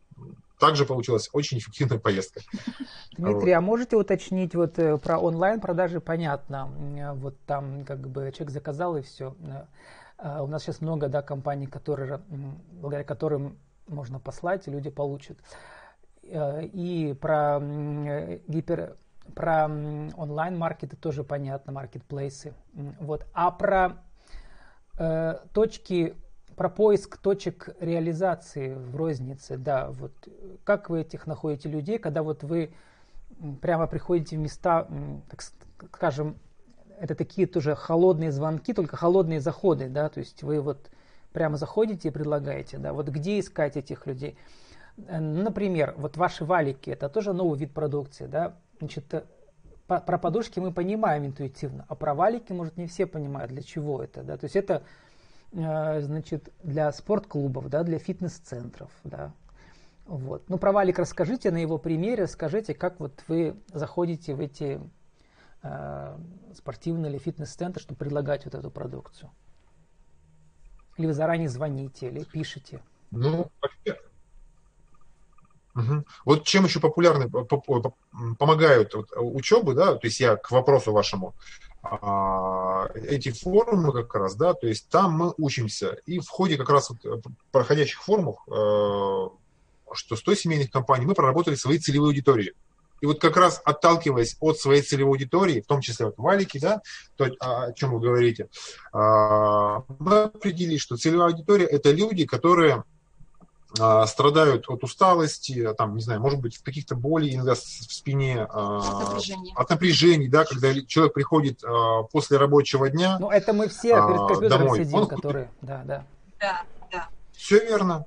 Также 0.59 0.85
получилась 0.85 1.29
очень 1.33 1.59
эффективная 1.59 1.99
поездка. 1.99 2.41
Дмитрий, 3.17 3.53
вот. 3.53 3.59
а 3.59 3.61
можете 3.61 3.97
уточнить 3.97 4.55
вот 4.55 4.75
про 4.75 5.19
онлайн-продажи? 5.19 6.01
Понятно, 6.01 6.71
вот 7.17 7.39
там 7.47 7.85
как 7.85 8.09
бы 8.09 8.33
человек 8.33 8.51
заказал 8.51 8.97
и 8.97 9.03
все. 9.03 9.35
У 10.19 10.47
нас 10.47 10.63
сейчас 10.63 10.81
много 10.81 11.09
да, 11.09 11.23
компаний, 11.23 11.67
которые, 11.67 12.21
благодаря 12.73 13.05
которым 13.05 13.59
можно 13.87 14.19
послать, 14.19 14.67
и 14.67 14.71
люди 14.71 14.91
получат. 14.91 15.39
Э, 16.23 16.65
и 16.65 17.13
про 17.15 17.61
гипер 18.47 18.97
про 19.35 19.65
онлайн-маркеты 19.65 20.97
тоже 20.97 21.25
понятно, 21.25 21.73
маркетплейсы. 21.73 22.55
Вот. 23.01 23.27
А 23.33 23.51
про 23.51 23.99
э, 24.99 25.39
точки, 25.53 26.15
про 26.55 26.69
поиск 26.69 27.17
точек 27.19 27.71
реализации 27.81 28.75
в 28.75 28.97
рознице, 28.97 29.57
да, 29.57 29.91
вот 29.91 30.13
как 30.65 30.91
вы 30.91 31.01
этих 31.01 31.27
находите 31.27 31.69
людей, 31.69 31.99
когда 31.99 32.23
вот 32.23 32.45
вы 32.45 32.73
прямо 33.61 33.87
приходите 33.87 34.37
в 34.37 34.41
места, 34.41 34.89
так 35.29 35.43
скажем, 35.93 36.39
это 36.99 37.15
такие 37.15 37.47
тоже 37.47 37.75
холодные 37.75 38.33
звонки, 38.33 38.73
только 38.73 38.97
холодные 38.97 39.41
заходы, 39.41 39.89
да, 39.89 40.09
то 40.09 40.21
есть 40.21 40.43
вы 40.43 40.61
вот 40.61 40.91
прямо 41.37 41.59
заходите 41.59 42.09
и 42.09 42.11
предлагаете, 42.11 42.79
да, 42.79 42.95
вот 42.95 43.09
где 43.09 43.39
искать 43.39 43.77
этих 43.77 44.07
людей. 44.07 44.39
Э, 44.97 45.21
например, 45.21 45.93
вот 45.99 46.17
ваши 46.17 46.47
валики, 46.47 46.89
это 46.89 47.11
тоже 47.11 47.35
новый 47.35 47.59
вид 47.59 47.75
продукции, 47.75 48.27
да, 48.27 48.55
значит, 48.79 49.13
э, 49.13 49.23
про 49.87 50.19
подушки 50.19 50.61
мы 50.61 50.73
понимаем 50.73 51.27
интуитивно, 51.27 51.85
а 51.89 51.95
про 51.95 52.15
валики, 52.15 52.55
может, 52.55 52.79
не 52.79 52.87
все 52.87 53.05
понимают, 53.05 53.53
для 53.53 53.63
чего 53.63 54.03
это, 54.03 54.23
да, 54.23 54.39
то 54.39 54.45
есть 54.47 54.57
это, 54.57 54.83
э, 55.53 56.01
значит, 56.01 56.49
для 56.63 56.91
спортклубов, 56.91 57.69
да, 57.69 57.83
для 57.83 57.99
фитнес-центров, 57.99 58.91
да, 59.05 59.35
вот. 60.07 60.49
Ну, 60.49 60.57
про 60.57 60.73
валик 60.73 60.99
расскажите 60.99 61.51
на 61.51 61.59
его 61.59 61.77
примере, 61.77 62.27
скажите, 62.29 62.73
как 62.73 62.99
вот 62.99 63.23
вы 63.29 63.57
заходите 63.75 64.35
в 64.35 64.41
эти 64.41 64.81
э, 65.63 66.19
спортивные 66.55 67.11
или 67.13 67.19
фитнес-центры, 67.19 67.83
чтобы 67.83 67.99
предлагать 67.99 68.47
вот 68.47 68.55
эту 68.55 68.71
продукцию. 68.71 69.31
Или 70.97 71.07
вы 71.07 71.13
заранее 71.13 71.49
звоните, 71.49 72.09
или 72.09 72.25
пишете? 72.25 72.83
Ну, 73.11 73.51
Угу. 75.77 76.05
Вот 76.25 76.45
чем 76.45 76.65
еще 76.65 76.81
популярны, 76.81 77.29
помогают 78.39 78.95
вот, 78.95 79.11
учебы, 79.15 79.75
да, 79.75 79.95
то 79.95 80.07
есть 80.07 80.21
я 80.21 80.37
к 80.37 80.51
вопросу 80.51 80.91
вашему, 80.91 81.35
а, 81.83 82.89
эти 82.95 83.31
форумы 83.31 83.93
как 83.93 84.15
раз, 84.15 84.37
да, 84.37 84.55
то 84.55 84.67
есть 84.67 84.89
там 84.89 85.13
мы 85.13 85.35
учимся, 85.37 85.99
и 86.07 86.19
в 86.19 86.29
ходе 86.29 86.57
как 86.57 86.71
раз 86.71 86.91
вот 86.91 87.05
э, 87.05 87.21
проходящих 87.53 88.03
форумов, 88.03 88.39
э, 88.49 89.29
что 89.93 90.17
100 90.17 90.35
семейных 90.35 90.71
компаний, 90.71 91.05
мы 91.05 91.15
проработали 91.15 91.55
свои 91.57 91.79
целевые 91.79 92.09
аудитории. 92.09 92.55
И 93.07 93.09
вот 93.09 93.21
как 93.21 93.37
раз 93.37 93.63
отталкиваясь 93.65 94.37
от 94.41 94.59
своей 94.59 94.83
целевой 94.83 95.13
аудитории, 95.13 95.61
в 95.61 95.67
том 95.67 95.81
числе 95.81 96.07
от 96.07 96.19
валики, 96.19 96.59
да, 96.59 96.83
то, 97.17 97.31
о 97.39 97.73
чем 97.73 97.93
вы 97.93 98.01
говорите, 98.01 98.49
а, 98.93 99.85
мы 100.01 100.23
определили, 100.25 100.77
что 100.77 100.97
целевая 100.97 101.29
аудитория– 101.29 101.67
это 101.67 101.93
люди, 101.93 102.27
которые 102.27 102.83
а, 103.79 104.05
страдают 104.09 104.69
от 104.69 104.83
усталости, 104.83 105.73
там, 105.79 105.95
не 105.95 106.03
знаю, 106.03 106.21
может 106.21 106.41
быть, 106.41 106.59
каких-то 106.59 106.97
болей 106.97 107.37
иногда 107.37 107.55
в 107.55 107.59
спине, 107.59 108.45
а, 108.51 108.79
от 108.79 109.09
напряжения, 109.09 109.53
от 109.55 109.71
напряжений 109.71 110.29
да, 110.29 110.45
когда 110.45 110.75
человек 110.75 111.15
приходит 111.15 111.63
после 112.11 112.39
рабочего 112.39 112.91
дня 112.91 113.19
Ну, 113.21 113.31
это 113.31 113.53
мы 113.53 113.69
все 113.69 114.05
перед 114.05 114.19
компьютером 114.19 114.63
домой. 114.63 114.79
сидим, 114.81 114.99
Он... 114.99 115.07
которые, 115.07 115.49
да, 115.63 115.83
да. 115.85 116.05
Да, 116.41 116.63
да. 116.91 117.09
Все 117.37 117.61
верно 117.61 118.05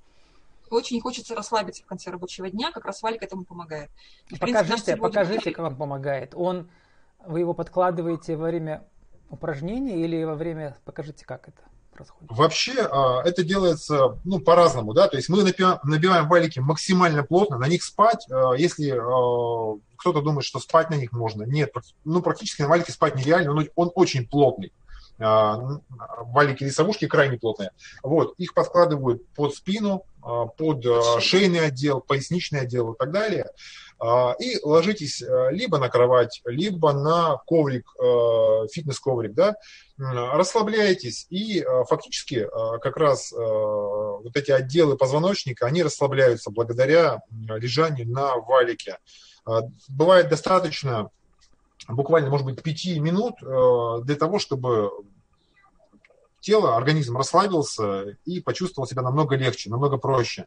очень 0.71 0.99
хочется 1.01 1.35
расслабиться 1.35 1.83
в 1.83 1.85
конце 1.85 2.11
рабочего 2.11 2.49
дня, 2.49 2.71
как 2.71 2.85
раз 2.85 3.01
Валик 3.01 3.23
этому 3.23 3.45
помогает. 3.45 3.89
И, 4.29 4.37
покажите, 4.37 4.65
принципе, 4.65 4.95
покажите, 4.97 5.51
как 5.51 5.65
он 5.65 5.75
помогает. 5.75 6.33
Он, 6.35 6.69
вы 7.25 7.39
его 7.39 7.53
подкладываете 7.53 8.35
во 8.35 8.47
время 8.47 8.83
упражнения 9.29 9.97
или 9.97 10.23
во 10.23 10.35
время, 10.35 10.77
покажите, 10.85 11.25
как 11.25 11.47
это 11.47 11.61
происходит? 11.99 12.31
Вообще 12.31 12.81
а, 12.81 13.21
это 13.23 13.43
делается 13.43 14.17
ну, 14.23 14.39
по-разному, 14.39 14.93
да, 14.93 15.07
то 15.07 15.17
есть 15.17 15.29
мы 15.29 15.43
набиваем 15.43 16.27
валики 16.27 16.59
максимально 16.59 17.23
плотно, 17.23 17.57
на 17.57 17.67
них 17.67 17.83
спать, 17.83 18.25
а, 18.31 18.53
если 18.53 18.91
а, 18.91 19.77
кто-то 19.97 20.21
думает, 20.21 20.45
что 20.45 20.59
спать 20.59 20.89
на 20.89 20.95
них 20.95 21.11
можно, 21.11 21.43
нет, 21.43 21.73
ну 22.05 22.21
практически 22.21 22.61
на 22.61 22.69
валике 22.69 22.91
спать 22.91 23.15
нереально, 23.15 23.51
он, 23.51 23.69
он 23.75 23.91
очень 23.95 24.27
плотный. 24.27 24.71
Валики 25.17 26.63
лесовушки 26.63 27.05
крайне 27.05 27.37
плотные. 27.37 27.71
Вот, 28.03 28.35
их 28.37 28.53
подкладывают 28.53 29.27
под 29.35 29.53
спину, 29.53 30.05
под 30.21 30.85
а, 30.85 31.19
шейный 31.19 31.65
отдел, 31.65 32.01
поясничный 32.01 32.61
отдел 32.61 32.93
и 32.93 32.97
так 32.97 33.11
далее. 33.11 33.49
и 34.39 34.59
ложитесь 34.63 35.21
либо 35.51 35.77
на 35.77 35.89
кровать, 35.89 36.41
либо 36.45 36.93
на 36.93 37.37
коврик, 37.45 37.89
фитнес-коврик, 38.71 39.33
да, 39.33 39.55
расслабляетесь, 39.97 41.27
и 41.29 41.65
фактически 41.87 42.47
как 42.81 42.95
раз 42.95 43.33
вот 43.33 44.35
эти 44.35 44.51
отделы 44.51 44.95
позвоночника, 44.95 45.65
они 45.65 45.83
расслабляются 45.83 46.49
благодаря 46.49 47.21
лежанию 47.31 48.07
на 48.07 48.37
валике. 48.37 48.97
Бывает 49.89 50.29
достаточно 50.29 51.09
буквально, 51.89 52.29
может 52.29 52.45
быть, 52.45 52.61
пяти 52.61 52.99
минут 52.99 53.35
для 53.41 54.15
того, 54.15 54.39
чтобы 54.39 54.91
тело, 56.41 56.75
организм 56.75 57.17
расслабился 57.17 58.17
и 58.25 58.39
почувствовал 58.41 58.87
себя 58.87 59.01
намного 59.01 59.35
легче, 59.35 59.69
намного 59.69 59.97
проще. 59.97 60.45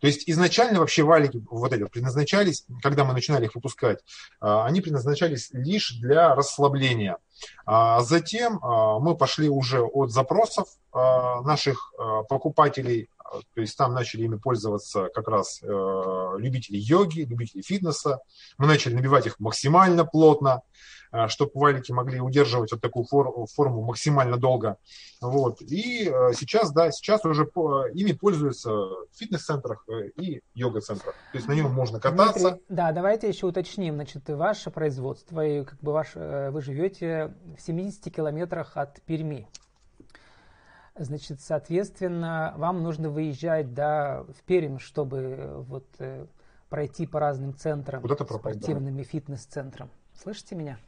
То 0.00 0.06
есть 0.06 0.28
изначально 0.28 0.78
вообще 0.78 1.02
валики 1.02 1.42
вот 1.50 1.72
эти 1.72 1.84
предназначались, 1.84 2.64
когда 2.82 3.04
мы 3.04 3.14
начинали 3.14 3.46
их 3.46 3.54
выпускать, 3.54 3.98
а, 4.40 4.64
они 4.64 4.80
предназначались 4.80 5.50
лишь 5.52 5.98
для 6.00 6.34
расслабления. 6.34 7.18
А 7.66 8.00
затем 8.00 8.60
а, 8.62 8.98
мы 9.00 9.16
пошли 9.16 9.48
уже 9.48 9.82
от 9.82 10.10
запросов 10.10 10.68
наших 11.44 11.92
покупателей, 12.28 13.10
то 13.54 13.60
есть 13.60 13.76
там 13.76 13.92
начали 13.92 14.22
ими 14.22 14.36
пользоваться 14.36 15.10
как 15.14 15.28
раз 15.28 15.60
любители 15.62 16.78
йоги, 16.78 17.20
любители 17.20 17.60
фитнеса. 17.60 18.20
Мы 18.56 18.66
начали 18.66 18.94
набивать 18.94 19.26
их 19.26 19.38
максимально 19.38 20.06
плотно. 20.06 20.62
Э, 21.10 21.28
чтобы 21.28 21.52
валики 21.54 21.90
могли 21.90 22.20
удерживать 22.20 22.72
вот 22.72 22.80
такую 22.80 23.04
форму 23.06 23.82
максимально 23.82 24.36
долго. 24.36 24.76
Вот. 25.20 25.62
И 25.62 26.08
э, 26.08 26.32
сейчас, 26.34 26.70
да, 26.72 26.90
сейчас 26.90 27.24
уже 27.24 27.46
по, 27.46 27.86
ими 27.86 28.12
пользуются 28.12 28.70
в 28.70 29.06
фитнес-центрах 29.14 29.84
э, 29.88 30.08
и 30.20 30.42
йога-центрах. 30.54 31.14
То 31.32 31.38
есть 31.38 31.48
на 31.48 31.52
нем 31.52 31.72
можно 31.72 31.98
кататься. 31.98 32.50
Дмитрий, 32.50 32.64
да, 32.68 32.92
давайте 32.92 33.28
еще 33.28 33.46
уточним. 33.46 33.94
Значит, 33.94 34.28
ваше 34.28 34.70
производство, 34.70 35.44
и 35.44 35.64
как 35.64 35.80
бы 35.80 35.92
ваш, 35.92 36.14
вы 36.14 36.60
живете 36.60 37.34
в 37.56 37.62
70 37.62 38.14
километрах 38.14 38.76
от 38.76 39.00
Перми. 39.02 39.48
Значит, 40.94 41.40
соответственно, 41.40 42.54
вам 42.56 42.82
нужно 42.82 43.08
выезжать 43.08 43.72
да, 43.72 44.24
в 44.24 44.42
Пермь, 44.42 44.78
чтобы 44.78 45.64
вот, 45.68 45.86
пройти 46.68 47.06
по 47.06 47.20
разным 47.20 47.56
центрам, 47.56 48.02
спортивным 48.02 48.96
да. 48.96 49.02
и 49.02 49.04
фитнес-центрам. 49.04 49.90
Слышите 50.12 50.56
меня? 50.56 50.78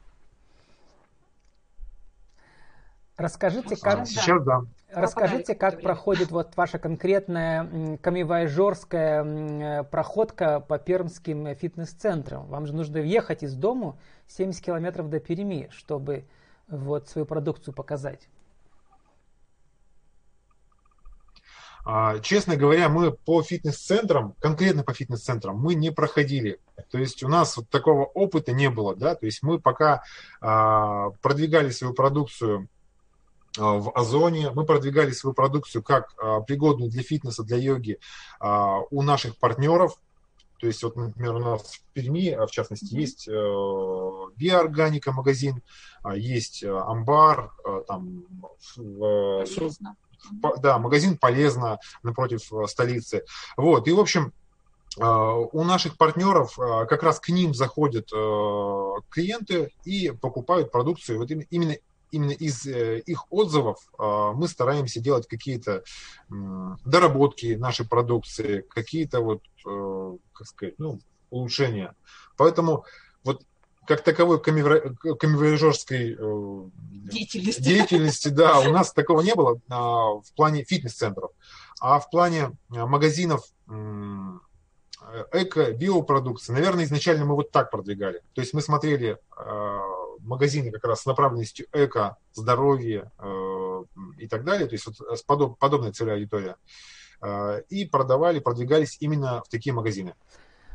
Расскажите, 3.20 3.76
как, 3.76 4.06
Сейчас, 4.06 4.42
да. 4.44 4.62
расскажите, 4.88 5.54
как 5.54 5.82
проходит 5.82 6.30
вот 6.30 6.56
ваша 6.56 6.78
конкретная 6.78 7.98
камевайжорская 7.98 9.82
проходка 9.84 10.58
по 10.60 10.78
пермским 10.78 11.54
фитнес-центрам. 11.54 12.46
Вам 12.46 12.66
же 12.66 12.74
нужно 12.74 12.96
ехать 12.96 13.42
из 13.42 13.54
дому 13.54 13.98
70 14.28 14.64
километров 14.64 15.10
до 15.10 15.20
Перми, 15.20 15.68
чтобы 15.70 16.24
вот 16.66 17.10
свою 17.10 17.26
продукцию 17.26 17.74
показать. 17.74 18.26
А, 21.84 22.20
честно 22.20 22.56
говоря, 22.56 22.88
мы 22.88 23.12
по 23.12 23.42
фитнес-центрам, 23.42 24.34
конкретно 24.40 24.82
по 24.82 24.94
фитнес-центрам, 24.94 25.58
мы 25.58 25.74
не 25.74 25.90
проходили. 25.90 26.58
То 26.90 26.96
есть 26.96 27.22
у 27.22 27.28
нас 27.28 27.58
вот 27.58 27.68
такого 27.68 28.06
опыта 28.06 28.52
не 28.52 28.70
было, 28.70 28.96
да, 28.96 29.14
то 29.14 29.26
есть 29.26 29.42
мы 29.42 29.60
пока 29.60 30.02
а, 30.40 31.10
продвигали 31.20 31.68
свою 31.68 31.92
продукцию 31.92 32.68
в 33.56 33.90
Озоне. 33.94 34.50
Мы 34.50 34.64
продвигали 34.64 35.10
свою 35.10 35.34
продукцию 35.34 35.82
как 35.82 36.14
а, 36.18 36.40
пригодную 36.40 36.90
для 36.90 37.02
фитнеса, 37.02 37.42
для 37.42 37.56
йоги 37.56 37.98
а, 38.38 38.80
у 38.90 39.02
наших 39.02 39.36
партнеров. 39.36 39.96
То 40.60 40.66
есть, 40.66 40.82
вот, 40.82 40.94
например, 40.94 41.36
у 41.36 41.38
нас 41.38 41.62
в 41.62 41.80
Перми, 41.94 42.36
в 42.46 42.50
частности, 42.50 42.94
есть 42.94 43.26
э, 43.26 43.32
биоорганика 44.36 45.10
магазин, 45.10 45.62
есть 46.14 46.62
амбар, 46.62 47.50
там, 47.88 48.26
в, 48.76 49.46
да, 50.58 50.78
магазин 50.78 51.16
полезно 51.16 51.78
напротив 52.02 52.52
э, 52.52 52.66
столицы. 52.66 53.24
Вот, 53.56 53.88
и, 53.88 53.92
в 53.92 54.00
общем, 54.00 54.34
у 54.98 55.64
наших 55.64 55.96
партнеров 55.96 56.56
как 56.56 57.04
раз 57.04 57.20
к 57.20 57.28
ним 57.28 57.54
заходят 57.54 58.12
э, 58.12 58.90
клиенты 59.08 59.72
и 59.84 60.10
покупают 60.10 60.72
продукцию 60.72 61.20
вот 61.20 61.30
именно 61.30 61.76
именно 62.10 62.32
из 62.32 62.66
э, 62.66 63.00
их 63.00 63.30
отзывов 63.30 63.78
а, 63.98 64.32
мы 64.32 64.48
стараемся 64.48 65.00
делать 65.00 65.26
какие-то 65.26 65.82
доработки 66.84 67.54
нашей 67.54 67.86
продукции, 67.86 68.64
какие-то 68.68 69.20
вот, 69.20 69.42
э, 69.66 70.16
как 70.32 70.46
сказать, 70.46 70.74
ну, 70.78 71.00
улучшения. 71.30 71.94
Поэтому 72.36 72.84
вот 73.24 73.42
как 73.86 74.02
таковой 74.02 74.40
камевояжерской 74.40 76.16
э, 76.18 76.70
деятельности. 77.10 77.62
деятельности, 77.62 78.28
да, 78.28 78.60
у 78.60 78.70
нас 78.72 78.92
такого 78.92 79.20
не 79.20 79.34
было 79.34 79.60
а, 79.68 80.20
в 80.20 80.32
плане 80.36 80.64
фитнес-центров. 80.64 81.30
А 81.80 81.98
в 81.98 82.10
плане 82.10 82.52
магазинов 82.68 83.42
эко-биопродукции, 85.32 86.52
наверное, 86.52 86.84
изначально 86.84 87.24
мы 87.24 87.34
вот 87.34 87.50
так 87.50 87.70
продвигали. 87.70 88.22
То 88.34 88.42
есть 88.42 88.52
мы 88.52 88.60
смотрели 88.60 89.18
а, 89.36 89.80
магазины 90.22 90.70
как 90.70 90.84
раз 90.84 91.02
с 91.02 91.06
направленностью 91.06 91.66
эко, 91.72 92.16
здоровье 92.32 93.10
э, 93.18 93.84
и 94.18 94.28
так 94.28 94.44
далее, 94.44 94.66
то 94.66 94.74
есть 94.74 94.86
вот 94.86 95.18
с 95.18 95.22
подоб, 95.22 95.58
подобная 95.58 95.92
целевая 95.92 96.16
аудитория, 96.16 96.56
э, 97.22 97.62
и 97.68 97.84
продавали, 97.86 98.38
продвигались 98.38 98.96
именно 99.00 99.42
в 99.42 99.48
такие 99.48 99.72
магазины. 99.72 100.14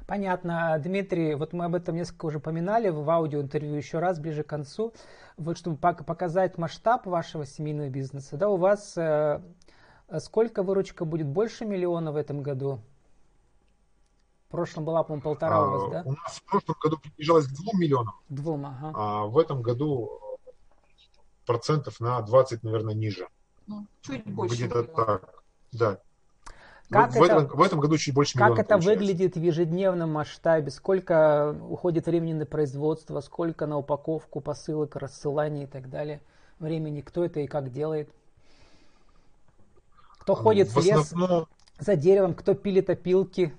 Понятно. 0.07 0.79
Дмитрий, 0.83 1.33
вот 1.33 1.53
мы 1.53 1.65
об 1.65 1.73
этом 1.73 1.95
несколько 1.95 2.27
уже 2.27 2.39
поминали 2.39 2.89
в 2.89 3.09
аудиоинтервью 3.09 3.75
еще 3.75 3.97
раз, 3.97 4.19
ближе 4.19 4.43
к 4.43 4.47
концу. 4.47 4.93
Вот 5.37 5.57
чтобы 5.57 5.77
показать 5.77 6.59
масштаб 6.59 7.07
вашего 7.07 7.45
семейного 7.45 7.89
бизнеса, 7.89 8.37
да, 8.37 8.49
у 8.49 8.57
вас 8.57 8.95
э, 8.97 9.41
сколько 10.19 10.61
выручка 10.61 11.05
будет? 11.05 11.27
Больше 11.27 11.65
миллиона 11.65 12.11
в 12.11 12.17
этом 12.17 12.43
году? 12.43 12.81
В 14.47 14.51
прошлом 14.51 14.85
была, 14.85 15.03
по-моему, 15.03 15.23
полтора 15.23 15.67
у 15.67 15.71
вас, 15.71 15.83
а, 15.87 15.89
да? 15.89 16.03
У 16.05 16.11
нас 16.11 16.33
в 16.35 16.43
прошлом 16.43 16.75
году 16.81 16.97
приближалось 16.97 17.47
к 17.47 17.51
двум 17.51 17.79
миллионам. 17.79 18.13
Двум, 18.29 18.65
ага. 18.65 18.91
А 18.95 19.25
в 19.25 19.37
этом 19.37 19.61
году 19.61 20.19
процентов 21.45 21.99
на 21.99 22.21
20, 22.21 22.63
наверное, 22.63 22.93
ниже. 22.93 23.27
Ну, 23.67 23.87
чуть 24.01 24.25
больше. 24.25 24.55
Где-то 24.55 24.83
так, 24.83 25.43
да. 25.71 25.99
Как 26.89 27.13
в, 27.13 27.23
это, 27.23 27.37
этом, 27.37 27.47
в 27.47 27.61
этом 27.63 27.79
году 27.79 27.97
чуть 27.97 28.13
больше 28.13 28.37
Как 28.37 28.59
это 28.59 28.75
получается. 28.75 28.89
выглядит 28.89 29.35
в 29.35 29.41
ежедневном 29.41 30.13
масштабе? 30.13 30.69
Сколько 30.69 31.57
уходит 31.67 32.05
времени 32.05 32.33
на 32.33 32.45
производство, 32.45 33.19
сколько 33.21 33.65
на 33.65 33.77
упаковку, 33.77 34.39
посылок, 34.39 34.95
рассылание 34.95 35.63
и 35.63 35.67
так 35.67 35.89
далее? 35.89 36.21
Времени, 36.59 37.01
кто 37.01 37.25
это 37.25 37.39
и 37.39 37.47
как 37.47 37.71
делает? 37.71 38.09
Кто 40.19 40.35
ходит 40.35 40.69
в, 40.69 40.75
в 40.75 40.85
лес 40.85 41.11
основном... 41.11 41.47
за 41.79 41.95
деревом, 41.95 42.35
кто 42.35 42.53
пилит 42.53 42.89
опилки? 42.89 43.53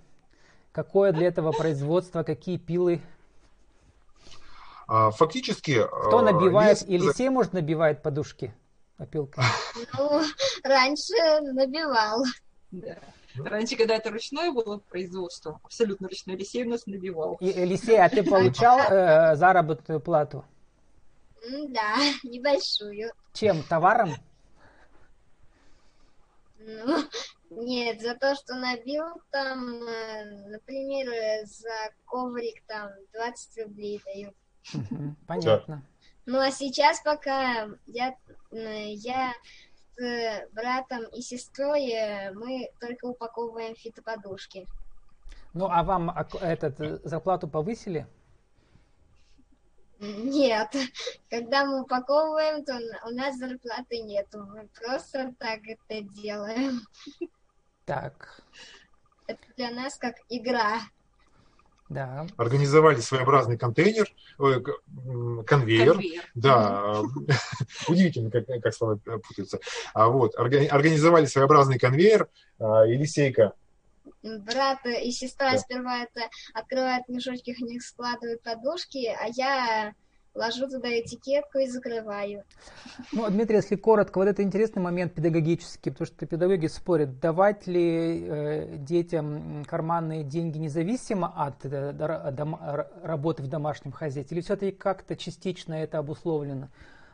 Какое 0.76 1.10
для 1.10 1.28
этого 1.28 1.52
производство, 1.52 2.22
какие 2.22 2.58
пилы? 2.58 3.00
А, 4.86 5.10
фактически... 5.10 5.82
Кто 5.82 6.18
а, 6.18 6.22
набивает? 6.22 6.86
Есть... 6.86 6.90
Елисей, 6.90 7.30
может, 7.30 7.54
набивает 7.54 8.02
подушки 8.02 8.54
опилкой? 8.98 9.42
Ну, 9.96 10.22
раньше 10.62 11.14
набивал. 11.40 12.22
Да. 12.72 12.98
Раньше, 13.36 13.76
когда 13.76 13.96
это 13.96 14.10
ручное 14.10 14.52
было 14.52 14.76
производство, 14.76 15.60
абсолютно 15.64 16.08
ручное, 16.08 16.34
Елисей 16.34 16.66
у 16.66 16.68
нас 16.68 16.84
набивал. 16.84 17.38
И, 17.40 17.46
Елисей, 17.46 17.98
а 17.98 18.10
ты 18.10 18.22
получал 18.22 18.78
э, 18.78 19.34
заработную 19.34 19.98
плату? 19.98 20.44
Да, 21.68 21.96
небольшую. 22.22 23.12
Чем? 23.32 23.62
Товаром? 23.62 24.10
Ну, 26.58 27.02
нет, 27.50 28.00
за 28.00 28.14
то, 28.14 28.34
что 28.34 28.54
набил 28.54 29.04
там, 29.30 29.82
э, 29.82 30.48
например, 30.48 31.46
за 31.46 31.92
коврик 32.04 32.62
там 32.66 32.90
20 33.12 33.64
рублей 33.64 34.00
дают. 34.04 34.34
Понятно. 35.26 35.82
Ну 36.26 36.40
а 36.40 36.50
сейчас 36.50 37.00
пока 37.00 37.68
я, 37.86 38.16
я 38.50 39.32
с 39.96 40.48
братом 40.52 41.04
и 41.14 41.22
сестрой 41.22 41.88
э, 41.90 42.32
мы 42.32 42.68
только 42.80 43.06
упаковываем 43.06 43.74
фитоподушки. 43.76 44.66
Ну 45.54 45.68
а 45.70 45.82
вам 45.84 46.10
этот 46.40 46.80
э, 46.80 46.98
зарплату 47.04 47.48
повысили? 47.48 48.06
Нет, 49.98 50.76
когда 51.30 51.64
мы 51.64 51.82
упаковываем, 51.82 52.64
то 52.64 52.78
у 53.06 53.14
нас 53.14 53.36
зарплаты 53.38 54.02
нет. 54.02 54.26
Мы 54.34 54.68
просто 54.78 55.34
так 55.38 55.60
это 55.66 56.02
делаем. 56.02 56.80
Так. 57.86 58.42
Это 59.26 59.40
для 59.56 59.70
нас 59.70 59.96
как 59.96 60.16
игра. 60.28 60.80
Да. 61.88 62.26
Организовали 62.36 63.00
своеобразный 63.00 63.56
контейнер, 63.56 64.08
э, 64.38 64.60
конвейер. 65.46 65.92
конвейер. 65.92 66.24
Да, 66.34 67.00
удивительно, 67.88 68.30
как, 68.30 68.46
как 68.46 68.74
слова 68.74 68.96
путаются. 68.96 69.60
А 69.94 70.08
вот, 70.08 70.34
организовали 70.36 71.26
своеобразный 71.26 71.78
конвейер. 71.78 72.28
А, 72.58 72.84
Елисейка 72.84 73.54
брат 74.22 74.84
и 74.86 75.10
сестра 75.10 75.52
да. 75.52 75.58
сперва 75.58 76.02
это 76.02 76.28
открывают 76.54 77.08
мешочки, 77.08 77.54
в 77.54 77.60
них 77.60 77.82
складывают 77.82 78.42
подушки, 78.42 79.06
а 79.06 79.26
я 79.34 79.94
ложу 80.36 80.68
туда 80.68 80.88
этикетку 80.88 81.58
и 81.58 81.66
закрываю. 81.66 82.44
Ну, 83.12 83.28
Дмитрий, 83.30 83.56
если 83.56 83.76
коротко, 83.76 84.18
вот 84.18 84.28
это 84.28 84.42
интересный 84.42 84.82
момент 84.82 85.14
педагогический, 85.14 85.90
потому 85.90 86.06
что 86.06 86.26
педагоги 86.26 86.66
спорят, 86.66 87.18
давать 87.20 87.66
ли 87.66 88.26
э, 88.28 88.76
детям 88.78 89.64
карманные 89.64 90.22
деньги 90.22 90.58
независимо 90.58 91.32
от 91.34 91.64
э, 91.64 91.92
дом, 92.32 92.58
работы 93.02 93.42
в 93.42 93.48
домашнем 93.48 93.92
хозяйстве, 93.92 94.36
или 94.36 94.44
все-таки 94.44 94.72
как-то 94.72 95.16
частично 95.16 95.74
это 95.74 95.98
обусловлено 95.98 96.68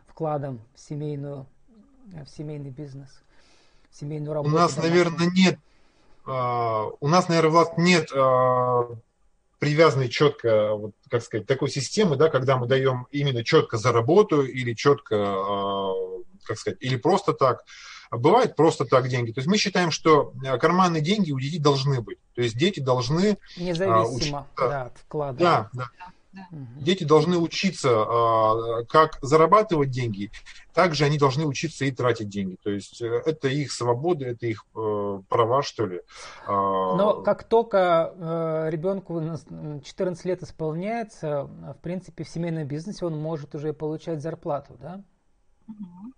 вкладом 0.06 0.60
в, 0.74 0.80
семейную, 0.80 1.46
в 2.06 2.26
семейный 2.28 2.70
бизнес, 2.70 3.08
в 3.90 3.96
семейную 3.96 4.34
работу? 4.34 4.54
У 4.54 4.58
нас, 4.58 4.76
наверное, 4.76 5.30
нет, 5.30 5.58
uh, 6.26 6.96
у 7.00 7.08
нас, 7.08 7.28
наверное, 7.28 7.50
Влад, 7.50 7.78
нет 7.78 8.10
привязанной 9.62 10.08
четко, 10.08 10.74
вот, 10.74 10.90
как 11.08 11.22
сказать, 11.22 11.46
такой 11.46 11.70
системы, 11.70 12.16
да, 12.16 12.28
когда 12.28 12.56
мы 12.56 12.66
даем 12.66 13.06
именно 13.12 13.44
четко 13.44 13.76
за 13.76 13.92
работу 13.92 14.42
или 14.42 14.74
четко, 14.74 15.14
э, 15.14 16.22
как 16.42 16.58
сказать, 16.58 16.78
или 16.80 16.96
просто 16.96 17.32
так. 17.32 17.62
Бывает 18.10 18.56
просто 18.56 18.86
так 18.86 19.06
деньги. 19.06 19.30
То 19.30 19.38
есть 19.38 19.46
мы 19.46 19.56
считаем, 19.58 19.92
что 19.92 20.32
э, 20.44 20.58
карманные 20.58 21.00
деньги 21.00 21.30
у 21.30 21.38
детей 21.38 21.60
должны 21.60 22.00
быть. 22.00 22.18
То 22.34 22.42
есть 22.42 22.56
дети 22.58 22.80
должны... 22.80 23.38
Независимо 23.56 24.00
а, 24.00 24.08
учиться, 24.08 24.46
да, 24.58 24.82
от 24.86 24.98
вклада. 24.98 25.38
Да, 25.38 25.70
да. 25.74 25.90
Дети 26.76 27.04
должны 27.04 27.36
учиться, 27.36 27.90
а, 27.90 28.84
как 28.84 29.18
зарабатывать 29.20 29.90
деньги, 29.90 30.30
также 30.72 31.04
они 31.04 31.18
должны 31.18 31.44
учиться 31.44 31.84
и 31.84 31.90
тратить 31.90 32.28
деньги. 32.28 32.56
То 32.62 32.70
есть 32.70 33.02
э, 33.02 33.22
это 33.26 33.48
их 33.48 33.70
свобода, 33.70 34.24
это 34.26 34.46
их 34.46 34.64
э, 34.74 35.22
права, 35.28 35.62
что 35.62 35.86
ли. 35.86 36.00
А, 36.46 36.52
Но 36.96 37.22
как 37.22 37.44
только 37.44 38.14
э, 38.16 38.70
ребенку 38.70 39.20
14 39.84 40.24
лет 40.24 40.42
исполняется, 40.42 41.44
в 41.44 41.78
принципе, 41.82 42.24
в 42.24 42.28
семейном 42.28 42.66
бизнесе 42.66 43.04
он 43.04 43.18
может 43.18 43.54
уже 43.54 43.74
получать 43.74 44.22
зарплату, 44.22 44.78
да? 44.80 45.04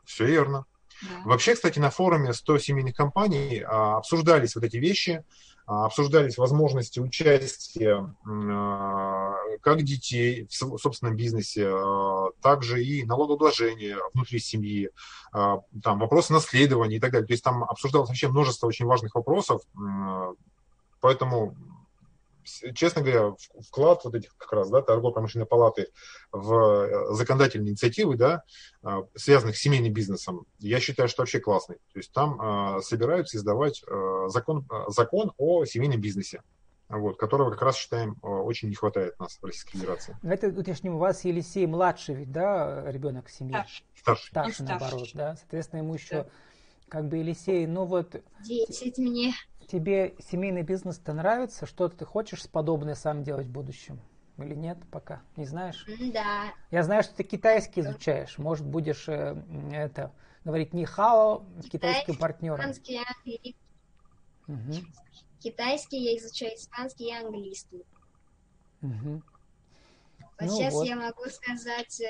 Все 0.04 0.26
верно. 0.26 0.66
Да. 1.02 1.30
Вообще, 1.30 1.54
кстати, 1.54 1.78
на 1.78 1.90
форуме 1.90 2.32
100 2.32 2.58
семейных 2.58 2.94
компаний 2.94 3.64
а, 3.66 3.96
обсуждались 3.98 4.54
вот 4.54 4.64
эти 4.64 4.76
вещи. 4.76 5.24
А, 5.66 5.86
обсуждались 5.86 6.36
возможности 6.36 7.00
участия 7.00 8.14
а, 8.26 9.34
как 9.62 9.82
детей 9.82 10.46
в 10.46 10.78
собственном 10.78 11.16
бизнесе, 11.16 11.66
а, 11.66 12.32
также 12.42 12.84
и 12.84 13.04
налогообложения 13.04 13.96
внутри 14.12 14.40
семьи, 14.40 14.90
там 15.32 15.98
вопросы 15.98 16.32
наследования 16.32 16.96
и 16.96 17.00
так 17.00 17.12
далее. 17.12 17.26
То 17.26 17.32
есть 17.32 17.42
там 17.42 17.64
обсуждалось 17.64 18.08
вообще 18.08 18.28
множество 18.28 18.68
очень 18.68 18.84
важных 18.84 19.14
вопросов, 19.16 19.62
поэтому 21.00 21.56
честно 22.74 23.02
говоря, 23.02 23.34
вклад 23.60 24.04
вот 24.04 24.14
этих 24.14 24.36
как 24.36 24.52
раз, 24.52 24.70
да, 24.70 24.82
торгово-промышленной 24.82 25.46
палаты 25.46 25.88
в 26.32 26.52
э, 26.54 27.14
законодательные 27.14 27.70
инициативы, 27.70 28.16
да, 28.16 28.42
а, 28.82 29.04
связанных 29.14 29.56
с 29.56 29.60
семейным 29.60 29.92
бизнесом, 29.92 30.46
я 30.58 30.80
считаю, 30.80 31.08
что 31.08 31.22
вообще 31.22 31.40
классный. 31.40 31.76
То 31.92 31.98
есть 31.98 32.12
там 32.12 32.40
а, 32.40 32.80
собираются 32.82 33.36
издавать 33.36 33.82
а, 33.86 34.28
закон, 34.28 34.66
закон 34.88 35.32
о 35.38 35.64
семейном 35.64 36.00
бизнесе. 36.00 36.42
Вот, 36.86 37.16
которого 37.16 37.50
как 37.50 37.62
раз 37.62 37.76
считаем 37.76 38.18
очень 38.22 38.68
не 38.68 38.74
хватает 38.74 39.14
у 39.18 39.22
нас 39.22 39.38
в 39.40 39.44
Российской 39.44 39.78
Федерации. 39.78 40.16
Это 40.22 40.48
уточним, 40.48 40.96
у 40.96 40.98
вас 40.98 41.24
Елисей 41.24 41.66
младший 41.66 42.14
ведь, 42.14 42.30
да, 42.30 42.84
ребенок 42.90 43.28
в 43.28 43.32
семье? 43.32 43.64
Старший. 43.98 44.28
Старший, 44.28 44.66
наоборот, 44.66 45.08
да. 45.14 45.34
Соответственно, 45.36 45.80
ему 45.80 45.94
еще 45.94 46.24
да. 46.24 46.26
как 46.90 47.08
бы 47.08 47.16
Елисей, 47.16 47.66
ну 47.66 47.86
вот... 47.86 48.22
Десять 48.44 48.98
мне. 48.98 49.32
Тебе 49.66 50.14
семейный 50.18 50.62
бизнес-то 50.62 51.12
нравится? 51.12 51.66
Что 51.66 51.88
ты 51.88 52.04
хочешь 52.04 52.48
подобное 52.48 52.94
сам 52.94 53.22
делать 53.22 53.46
в 53.46 53.52
будущем? 53.52 54.00
Или 54.38 54.54
нет 54.54 54.78
пока? 54.90 55.22
Не 55.36 55.46
знаешь? 55.46 55.86
Да. 56.12 56.52
Я 56.70 56.82
знаю, 56.82 57.02
что 57.02 57.14
ты 57.14 57.22
китайский 57.22 57.82
изучаешь. 57.82 58.36
Может, 58.38 58.66
будешь 58.66 59.08
э, 59.08 59.36
это 59.72 60.12
говорить 60.44 60.72
не 60.74 60.84
хао 60.84 61.44
с 61.62 61.68
китайским 61.68 62.16
партнером. 62.16 62.60
Испанский, 62.60 62.98
английский. 62.98 63.56
Угу. 64.48 64.72
Китайский 65.40 65.98
я 65.98 66.16
изучаю 66.18 66.54
испанский 66.56 67.08
и 67.08 67.12
английский. 67.12 67.84
Угу. 68.82 69.22
Вот 70.20 70.48
ну, 70.48 70.56
сейчас 70.56 70.74
вот. 70.74 70.86
я 70.86 70.96
могу 70.96 71.24
сказать 71.26 72.00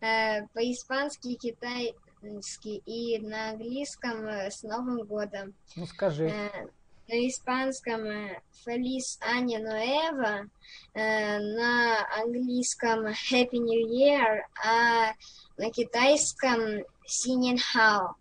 э, 0.00 0.46
по-испански, 0.54 1.34
китайский 1.34 2.76
и 2.86 3.18
на 3.18 3.50
английском 3.50 4.24
э, 4.26 4.50
с 4.50 4.62
Новым 4.62 5.04
годом. 5.04 5.54
Ну 5.74 5.86
скажи. 5.86 6.28
Э, 6.28 6.68
испанском 7.08 8.02
Feliz 8.66 9.18
Año 9.20 9.60
Nuevo, 9.60 10.48
на 10.94 12.06
английском 12.20 13.06
Happy 13.06 13.58
New 13.58 13.88
Year, 13.88 14.42
а 14.64 15.12
на 15.56 15.70
китайском 15.70 16.84
Синин 17.06 17.58
Хао. 17.58 18.14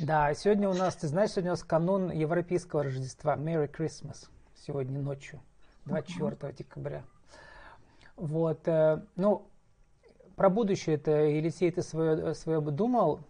Да, 0.00 0.32
сегодня 0.34 0.68
у 0.68 0.74
нас, 0.74 0.94
ты 0.94 1.08
знаешь, 1.08 1.30
сегодня 1.30 1.50
у 1.50 1.54
нас 1.54 1.64
канун 1.64 2.12
Европейского 2.12 2.84
Рождества, 2.84 3.36
Merry 3.36 3.68
Christmas, 3.68 4.28
сегодня 4.54 5.00
ночью, 5.00 5.40
24 5.86 6.30
uh-huh. 6.30 6.56
декабря. 6.56 7.04
Вот, 8.14 8.68
э, 8.68 9.02
ну, 9.16 9.48
про 10.36 10.50
будущее 10.50 10.96
это, 10.96 11.10
Елисей, 11.10 11.72
ты 11.72 11.82
свое, 11.82 12.32
свое 12.34 12.60
думал? 12.60 13.20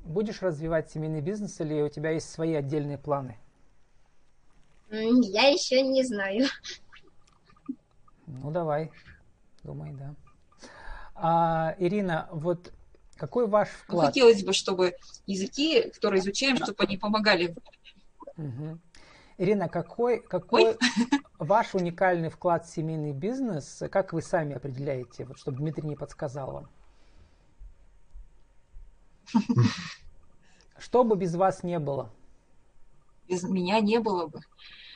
Будешь 0.00 0.40
развивать 0.40 0.90
семейный 0.90 1.20
бизнес 1.20 1.60
или 1.60 1.82
у 1.82 1.90
тебя 1.90 2.10
есть 2.10 2.30
свои 2.30 2.54
отдельные 2.54 2.96
планы? 2.96 3.36
Я 4.90 5.48
еще 5.48 5.82
не 5.82 6.04
знаю. 6.04 6.46
Ну, 8.26 8.50
давай. 8.50 8.90
Думай, 9.62 9.92
да. 9.92 10.14
А, 11.14 11.74
Ирина, 11.78 12.28
вот 12.32 12.72
какой 13.16 13.46
ваш 13.46 13.68
ну, 13.68 13.74
вклад? 13.84 14.02
Ну, 14.02 14.06
хотелось 14.08 14.44
бы, 14.44 14.52
чтобы 14.52 14.96
языки, 15.26 15.90
которые 15.90 16.20
изучаем, 16.20 16.56
чтобы 16.56 16.82
они 16.84 16.96
помогали. 16.96 17.54
Угу. 18.36 18.78
Ирина, 19.38 19.68
какой, 19.68 20.20
какой 20.20 20.76
ваш 21.38 21.74
уникальный 21.74 22.28
вклад 22.28 22.66
в 22.66 22.72
семейный 22.72 23.12
бизнес? 23.12 23.82
Как 23.90 24.12
вы 24.12 24.22
сами 24.22 24.54
определяете, 24.54 25.24
вот, 25.24 25.38
чтобы 25.38 25.58
Дмитрий 25.58 25.88
не 25.88 25.96
подсказал 25.96 26.52
вам? 26.52 26.68
Что 30.78 31.04
бы 31.04 31.16
без 31.16 31.34
вас 31.34 31.62
не 31.62 31.78
было? 31.78 32.10
Без 33.28 33.42
меня 33.42 33.80
не 33.80 33.98
было 33.98 34.26
бы. 34.26 34.40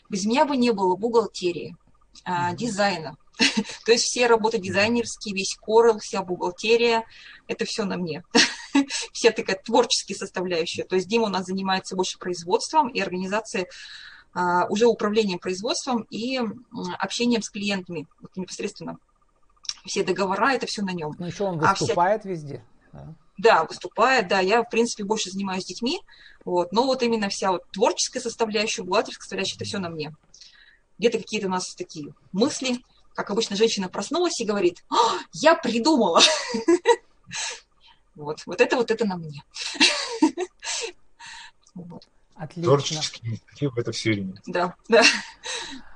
Без 0.09 0.25
меня 0.25 0.45
бы 0.45 0.57
не 0.57 0.71
было 0.71 0.97
бухгалтерии, 0.97 1.77
а, 2.25 2.53
дизайна. 2.53 3.17
То 3.85 3.93
есть 3.93 4.05
все 4.05 4.27
работы 4.27 4.59
дизайнерские, 4.59 5.35
весь 5.35 5.57
Corel, 5.67 5.99
вся 5.99 6.23
бухгалтерия, 6.23 7.05
это 7.47 7.65
все 7.65 7.85
на 7.85 7.97
мне. 7.97 8.25
Вся 9.13 9.33
такая 9.33 9.57
творческая 9.57 10.15
составляющая. 10.15 10.85
То 10.85 10.95
есть 10.95 11.09
Дима 11.09 11.25
у 11.25 11.29
нас 11.29 11.47
занимается 11.47 11.97
больше 11.97 12.19
производством 12.19 12.89
и 12.89 13.01
организацией 13.01 13.67
а, 14.35 14.67
уже 14.69 14.87
управлением 14.87 15.39
производством 15.39 16.07
и 16.11 16.41
общением 16.99 17.43
с 17.43 17.51
клиентами 17.51 18.07
вот 18.21 18.37
непосредственно. 18.37 18.99
Все 19.85 20.05
договора, 20.05 20.53
это 20.53 20.67
все 20.67 20.83
на 20.83 20.93
нем. 20.93 21.15
Ну 21.19 21.27
еще 21.27 21.45
он 21.45 21.59
выступает 21.59 22.21
а 22.21 22.23
вся... 22.23 22.31
везде. 22.31 22.65
Да 22.93 23.15
да, 23.39 23.65
выступает, 23.65 24.29
да, 24.29 24.41
я, 24.41 24.63
в 24.63 24.69
принципе, 24.69 25.05
больше 25.05 25.31
занимаюсь 25.31 25.65
детьми, 25.65 26.01
вот, 26.45 26.73
но 26.73 26.85
вот 26.85 27.03
именно 27.03 27.29
вся 27.29 27.53
вот 27.53 27.63
творческая 27.71 28.21
составляющая, 28.21 28.83
бухгалтерская 28.83 29.23
составляющая, 29.23 29.57
это 29.57 29.65
все 29.65 29.79
на 29.79 29.89
мне. 29.89 30.15
Где-то 30.99 31.19
какие-то 31.19 31.47
у 31.47 31.51
нас 31.51 31.75
такие 31.75 32.13
мысли, 32.33 32.83
как 33.15 33.31
обычно, 33.31 33.57
женщина 33.57 33.89
проснулась 33.89 34.41
и 34.41 34.45
говорит, 34.45 34.85
«А, 34.91 35.19
я 35.33 35.55
придумала. 35.55 36.21
Вот, 38.15 38.43
вот 38.47 38.61
это 38.61 38.75
вот 38.75 38.91
это 38.91 39.05
на 39.05 39.17
мне. 39.17 39.45
Отлично. 42.35 42.65
Творческие 42.65 43.31
инициативы– 43.33 43.73
это 43.81 43.93
все 43.93 44.13
время. 44.13 44.43
Да, 44.45 44.75
да. 44.89 45.05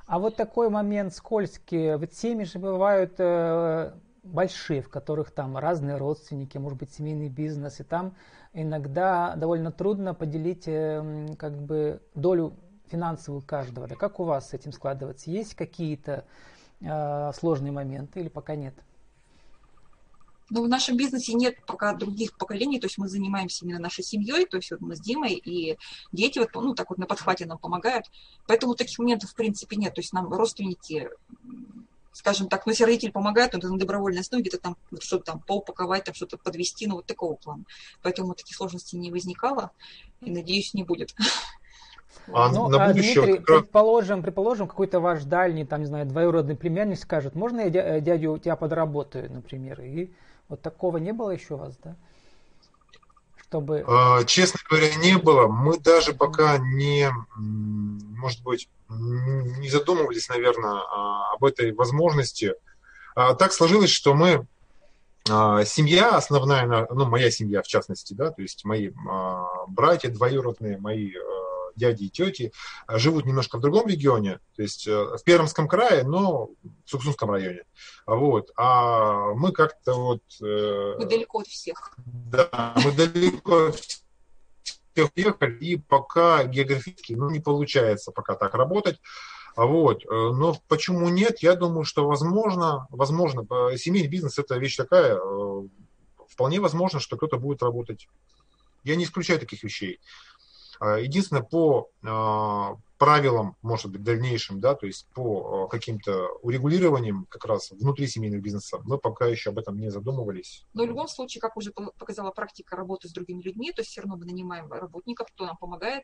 А 0.07 0.20
вот 0.20 0.37
такой 0.37 0.70
момент 0.70 1.14
скользкий. 1.14 1.96
Ведь 1.98 2.16
семьи 2.16 2.44
же 2.44 2.61
бывают 2.61 3.14
э, 3.18 3.92
большие, 4.22 4.82
в 4.82 4.88
которых 4.88 5.30
там 5.30 5.56
разные 5.56 5.96
родственники, 5.96 6.58
может 6.58 6.78
быть, 6.78 6.92
семейный 6.92 7.28
бизнес, 7.28 7.80
и 7.80 7.85
там 7.85 8.14
иногда 8.52 9.35
довольно 9.37 9.72
трудно 9.72 10.14
поделить 10.14 10.64
эм, 10.66 11.37
как 11.37 11.61
бы 11.61 12.00
долю 12.14 12.54
финансовую 12.90 13.42
каждого. 13.42 13.88
Да 13.88 13.96
как 13.96 14.20
у 14.20 14.24
вас 14.24 14.50
с 14.50 14.54
этим 14.54 14.72
складывается? 14.72 15.30
Есть 15.30 15.54
какие-то 15.54 16.24
э, 16.80 17.32
сложные 17.35 17.72
моменты 17.72 18.20
или 18.20 18.28
пока 18.28 18.54
нет? 18.54 18.74
Ну, 20.50 20.64
в 20.64 20.68
нашем 20.68 20.98
бизнесе 20.98 21.32
нет 21.32 21.64
пока 21.64 21.94
других 21.94 22.37
поколений, 22.37 22.78
то 22.78 22.85
есть 22.85 22.98
мы 22.98 23.08
занимаемся 23.08 23.64
именно 23.64 23.78
нашей 23.78 24.04
семьей, 24.04 24.44
то 24.44 24.58
есть 24.58 24.70
вот 24.70 24.83
мы 24.83 24.96
с 24.96 25.00
Димой 25.00 25.33
и 25.33 25.79
дети 26.12 26.38
вот, 26.38 26.50
ну, 26.54 26.75
так 26.75 26.90
вот 26.90 26.98
на 26.98 27.06
подхвате 27.06 27.46
нам 27.46 27.56
помогают. 27.56 28.04
Поэтому 28.46 28.75
таких 28.75 28.98
моментов, 28.98 29.31
в 29.31 29.35
принципе, 29.35 29.77
нет. 29.77 29.94
То 29.94 30.02
есть 30.02 30.12
нам 30.12 30.31
родственники 30.31 31.08
скажем 32.13 32.48
так, 32.48 32.67
ну, 32.67 32.73
если 32.73 32.85
родитель 32.85 33.13
помогает, 33.13 33.52
то 33.52 33.58
это 33.58 33.69
на 33.69 33.79
добровольной 33.79 34.21
основе 34.21 34.42
где-то 34.42 34.58
там 34.58 34.77
что-то 35.00 35.25
там 35.25 35.40
поупаковать, 35.40 36.04
там 36.04 36.15
что-то 36.15 36.38
подвести, 36.38 36.87
ну, 36.87 36.96
вот 36.96 37.06
такого 37.06 37.35
плана. 37.35 37.65
Поэтому 38.02 38.35
таких 38.35 38.56
сложностей 38.56 38.98
не 38.98 39.10
возникало 39.10 39.71
и, 40.21 40.31
надеюсь, 40.31 40.75
не 40.75 40.83
будет. 40.83 41.15
А 42.33 42.52
ну, 42.52 42.69
на 42.69 42.85
а, 42.85 42.88
будущее... 42.88 43.15
Дмитрий, 43.15 43.37
как... 43.38 43.63
предположим, 43.63 44.23
предположим, 44.23 44.69
какой-то 44.69 45.00
ваш 45.00 45.25
дальний, 45.25 45.65
там, 45.65 45.81
не 45.81 45.87
знаю, 45.87 46.06
двоюродный 46.06 46.56
племянник 46.56 46.98
скажет, 46.98 47.35
можно 47.35 47.60
я 47.60 47.96
э, 47.96 48.00
дядю 48.00 48.33
у 48.33 48.38
тебя 48.38 48.54
подработаю, 48.54 49.33
например, 49.33 49.81
и 49.81 50.13
вот 50.48 50.60
такого 50.60 50.98
не 50.98 51.13
было 51.13 51.31
еще 51.31 51.54
у 51.54 51.56
вас, 51.56 51.77
да? 51.83 51.96
Чтобы... 53.53 53.85
А, 53.87 54.25
честно 54.25 54.59
говоря, 54.67 54.94
не 54.94 55.19
было. 55.19 55.46
Мы 55.46 55.79
даже 55.79 56.15
пока 56.15 56.57
не, 56.57 57.13
может 57.37 58.42
быть, 58.42 58.71
не 58.88 59.69
задумывались, 59.69 60.31
наверное, 60.31 60.81
а, 60.81 61.35
об 61.35 61.44
этой 61.44 61.75
возможности. 61.75 62.55
А, 63.15 63.35
так 63.35 63.53
сложилось, 63.53 63.90
что 63.90 64.15
мы 64.15 64.46
семья 65.27 66.17
основная, 66.17 66.88
ну, 66.90 67.05
моя 67.05 67.31
семья 67.31 67.63
в 67.63 67.67
частности, 67.69 68.13
да, 68.13 68.33
то 68.33 68.42
есть 68.42 68.65
мои 68.65 68.90
братья 69.69 70.09
двоюродные, 70.09 70.79
мои 70.79 71.13
дяди 71.77 72.04
и 72.04 72.10
тети 72.10 72.52
а, 72.87 72.98
живут 72.98 73.25
немножко 73.25 73.58
в 73.58 73.60
другом 73.60 73.88
регионе, 73.88 74.40
то 74.56 74.62
есть 74.62 74.87
э, 74.87 74.92
в 74.92 75.23
Пермском 75.25 75.68
крае, 75.68 76.04
но 76.04 76.50
в 76.85 76.90
Суксунском 76.90 77.31
районе. 77.31 77.64
Вот. 78.06 78.50
А 78.56 79.33
мы 79.35 79.52
как-то 79.52 79.94
вот... 79.94 80.23
Э, 80.42 80.96
мы 80.98 81.06
далеко 81.06 81.40
от 81.40 81.46
всех. 81.46 81.94
Да, 81.96 82.75
мы 82.85 82.92
далеко 82.92 83.68
от 83.68 83.77
всех 83.77 85.10
уехали, 85.16 85.58
и 85.58 85.77
пока 85.77 86.44
географически 86.44 87.14
ну, 87.14 87.31
не 87.31 87.40
получается 87.40 88.12
пока 88.12 88.35
так 88.35 88.54
работать. 88.54 89.00
Вот. 89.56 90.04
Э, 90.04 90.08
но 90.08 90.56
почему 90.68 91.08
нет? 91.08 91.40
Я 91.40 91.54
думаю, 91.54 91.85
что 91.85 92.06
возможно, 92.06 92.87
возможно, 92.90 93.46
семейный 93.77 94.08
бизнес 94.08 94.38
это 94.38 94.56
вещь 94.58 94.77
такая, 94.77 95.18
вполне 96.29 96.60
возможно, 96.60 97.00
что 97.00 97.16
кто-то 97.16 97.38
будет 97.38 97.62
работать. 97.62 98.08
Я 98.85 98.96
не 98.96 99.04
исключаю 99.04 99.38
таких 99.38 99.62
вещей. 99.62 100.00
А, 100.83 100.98
единственное, 100.98 101.44
по 101.44 101.90
а, 102.02 102.74
правилам, 102.98 103.54
может 103.62 103.92
быть, 103.92 104.02
дальнейшим, 104.02 104.58
да, 104.58 104.74
то 104.74 104.87
есть 104.87 105.06
по 105.14 105.64
а, 105.64 105.68
каким-то 105.68 106.26
урегулированиям 106.42 107.26
как 107.30 107.44
раз 107.44 107.70
внутри 107.70 108.08
семейного 108.08 108.40
бизнеса, 108.40 108.80
мы 108.83 108.98
пока 108.98 109.26
еще 109.26 109.50
об 109.50 109.60
этом 109.60 109.78
не 109.78 109.92
задумывались. 109.92 110.66
Но 110.74 110.83
в 110.83 110.87
любом 110.87 111.06
случае, 111.06 111.40
как 111.40 111.56
уже 111.56 111.70
показала 111.70 112.33
практика 112.33 112.74
работы 112.74 113.06
с 113.06 113.12
другими 113.12 113.42
людьми, 113.42 113.70
то 113.70 113.85
все 113.85 114.00
равно 114.00 114.16
мы 114.16 114.24
нанимаем 114.24 114.72
работников, 114.72 115.28
кто 115.33 115.46
нам 115.46 115.56
помогает, 115.56 116.02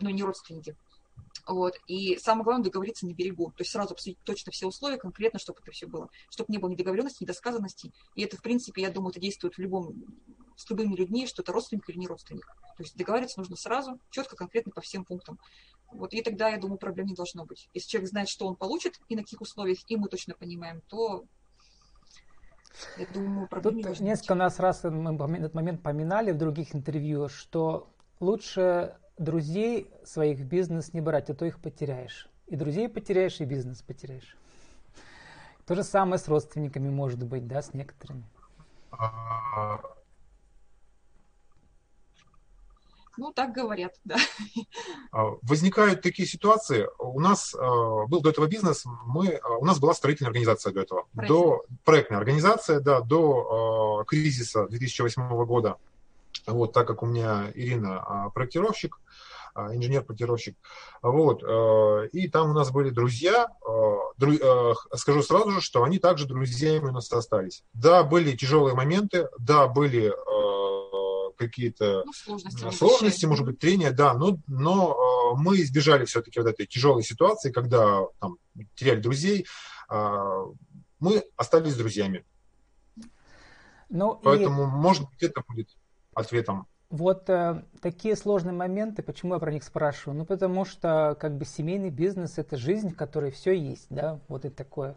но 0.00 0.10
не 0.10 0.22
родственники. 0.22 0.76
Вот. 1.46 1.74
И 1.86 2.18
самое 2.18 2.44
главное 2.44 2.64
договориться 2.64 3.06
на 3.06 3.14
берегу. 3.14 3.52
То 3.56 3.62
есть 3.62 3.70
сразу 3.70 3.94
обсудить 3.94 4.18
точно 4.24 4.52
все 4.52 4.66
условия, 4.66 4.98
конкретно, 4.98 5.38
чтобы 5.38 5.60
это 5.62 5.72
все 5.72 5.86
было. 5.86 6.10
Чтобы 6.28 6.52
не 6.52 6.58
было 6.58 6.68
недоговоренности, 6.68 7.22
недосказанностей. 7.22 7.92
И 8.16 8.22
это, 8.22 8.36
в 8.36 8.42
принципе, 8.42 8.82
я 8.82 8.90
думаю, 8.90 9.12
это 9.12 9.20
действует 9.20 9.54
в 9.54 9.58
любом, 9.60 9.94
с 10.56 10.68
любыми 10.70 10.94
людьми, 10.94 11.26
что 11.26 11.42
это 11.42 11.52
родственник 11.52 11.88
или 11.88 11.98
не 11.98 12.06
родственник. 12.06 12.46
То 12.76 12.82
есть 12.82 12.96
договариваться 12.96 13.38
нужно 13.38 13.56
сразу, 13.56 13.98
четко, 14.10 14.36
конкретно 14.36 14.72
по 14.72 14.80
всем 14.80 15.04
пунктам. 15.04 15.38
Вот, 15.90 16.12
и 16.12 16.22
тогда, 16.22 16.48
я 16.48 16.58
думаю, 16.58 16.78
проблем 16.78 17.06
не 17.06 17.14
должно 17.14 17.44
быть. 17.44 17.68
Если 17.72 17.88
человек 17.88 18.10
знает, 18.10 18.28
что 18.28 18.46
он 18.46 18.56
получит 18.56 18.98
и 19.08 19.16
на 19.16 19.22
каких 19.22 19.40
условиях, 19.40 19.78
и 19.88 19.96
мы 19.96 20.08
точно 20.08 20.34
понимаем, 20.34 20.80
то 20.88 21.24
я 22.98 23.06
думаю, 23.06 23.46
проблем 23.48 23.82
Тут 23.82 24.00
не 24.00 24.06
несколько 24.08 24.34
быть. 24.34 24.42
нас 24.42 24.58
раз 24.58 24.82
мы 24.84 25.38
этот 25.38 25.54
момент 25.54 25.82
поминали 25.82 26.32
в 26.32 26.38
других 26.38 26.74
интервью, 26.74 27.28
что 27.28 27.88
лучше 28.18 28.96
друзей 29.18 29.90
своих 30.04 30.38
в 30.38 30.44
бизнес 30.44 30.92
не 30.92 31.00
брать, 31.00 31.30
а 31.30 31.34
то 31.34 31.44
их 31.44 31.60
потеряешь. 31.60 32.28
И 32.46 32.56
друзей 32.56 32.88
потеряешь, 32.88 33.40
и 33.40 33.44
бизнес 33.44 33.82
потеряешь. 33.82 34.36
То 35.66 35.74
же 35.74 35.82
самое 35.82 36.18
с 36.18 36.28
родственниками 36.28 36.90
может 36.90 37.24
быть, 37.24 37.46
да, 37.46 37.62
с 37.62 37.72
некоторыми. 37.72 38.24
А, 38.90 39.80
Ну, 43.16 43.32
так 43.32 43.52
говорят, 43.52 43.94
да. 44.04 44.16
А, 45.12 45.32
возникают 45.42 46.02
такие 46.02 46.26
ситуации. 46.26 46.88
У 46.98 47.20
нас 47.20 47.54
а, 47.54 48.06
был 48.06 48.20
до 48.20 48.30
этого 48.30 48.46
бизнес, 48.46 48.84
мы, 49.06 49.34
а, 49.34 49.56
у 49.58 49.64
нас 49.64 49.78
была 49.78 49.94
строительная 49.94 50.30
организация 50.30 50.72
до 50.72 50.80
этого. 50.80 51.06
Проектная. 51.14 51.28
До, 51.28 51.64
проектная 51.84 52.18
организация, 52.18 52.80
да, 52.80 53.00
до 53.00 54.04
кризиса 54.06 54.66
2008 54.68 55.44
года. 55.44 55.76
Вот, 56.46 56.72
так 56.72 56.86
как 56.86 57.02
у 57.02 57.06
меня 57.06 57.50
Ирина 57.54 58.30
проектировщик, 58.34 58.98
инженер-проектировщик. 59.56 60.56
Вот, 61.00 61.42
и 62.12 62.28
там 62.28 62.50
у 62.50 62.52
нас 62.52 62.70
были 62.70 62.90
друзья. 62.90 63.48
Скажу 64.94 65.22
сразу 65.22 65.52
же, 65.52 65.60
что 65.60 65.84
они 65.84 65.98
также 65.98 66.26
друзьями 66.26 66.88
у 66.88 66.92
нас 66.92 67.10
остались. 67.12 67.62
Да, 67.72 68.02
были 68.02 68.36
тяжелые 68.36 68.74
моменты, 68.74 69.28
да, 69.38 69.68
были 69.68 70.12
какие-то 71.36 72.04
ну, 72.04 72.12
сложности, 72.12 72.70
сложности 72.70 73.26
может 73.26 73.44
быть, 73.44 73.58
трения, 73.58 73.90
да, 73.90 74.14
но, 74.14 74.38
но 74.46 75.34
э, 75.34 75.40
мы 75.40 75.56
избежали 75.60 76.04
все-таки 76.04 76.40
вот 76.40 76.48
этой 76.48 76.66
тяжелой 76.66 77.02
ситуации, 77.02 77.52
когда 77.52 78.02
там, 78.20 78.38
теряли 78.74 79.00
друзей, 79.00 79.46
э, 79.90 80.44
мы 81.00 81.24
остались 81.36 81.76
друзьями. 81.76 82.24
Ну, 83.88 84.18
Поэтому, 84.22 84.64
и... 84.64 84.66
может 84.66 85.08
быть, 85.10 85.22
это 85.22 85.42
будет 85.46 85.68
ответом. 86.14 86.66
Вот 86.90 87.28
э, 87.28 87.64
такие 87.80 88.14
сложные 88.14 88.52
моменты, 88.52 89.02
почему 89.02 89.34
я 89.34 89.40
про 89.40 89.52
них 89.52 89.64
спрашиваю? 89.64 90.18
Ну, 90.18 90.24
потому 90.24 90.64
что 90.64 91.16
как 91.18 91.36
бы 91.36 91.44
семейный 91.44 91.90
бизнес– 91.90 92.34
это 92.38 92.56
жизнь, 92.56 92.90
в 92.90 92.96
которой 92.96 93.30
все 93.30 93.52
есть, 93.52 93.86
да, 93.90 94.20
вот 94.28 94.44
это 94.44 94.54
такое. 94.54 94.92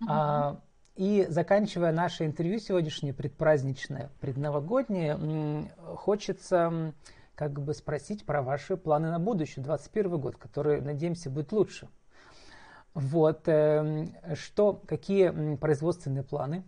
Uh-huh. 0.00 0.06
А, 0.08 0.60
и 0.96 1.26
заканчивая 1.28 1.92
наше 1.92 2.24
интервью 2.24 2.58
сегодняшнее 2.58 3.12
предпраздничное, 3.12 4.10
предновогоднее, 4.20 5.70
хочется 5.94 6.94
как 7.34 7.60
бы 7.60 7.74
спросить 7.74 8.24
про 8.24 8.42
ваши 8.42 8.78
планы 8.78 9.10
на 9.10 9.18
будущее, 9.18 9.62
2021 9.62 10.18
год, 10.18 10.36
который, 10.36 10.80
надеемся, 10.80 11.28
будет 11.28 11.52
лучше. 11.52 11.88
Вот, 12.94 13.42
эм, 13.46 14.14
что, 14.34 14.72
какие 14.72 15.56
производственные 15.56 16.24
планы? 16.24 16.64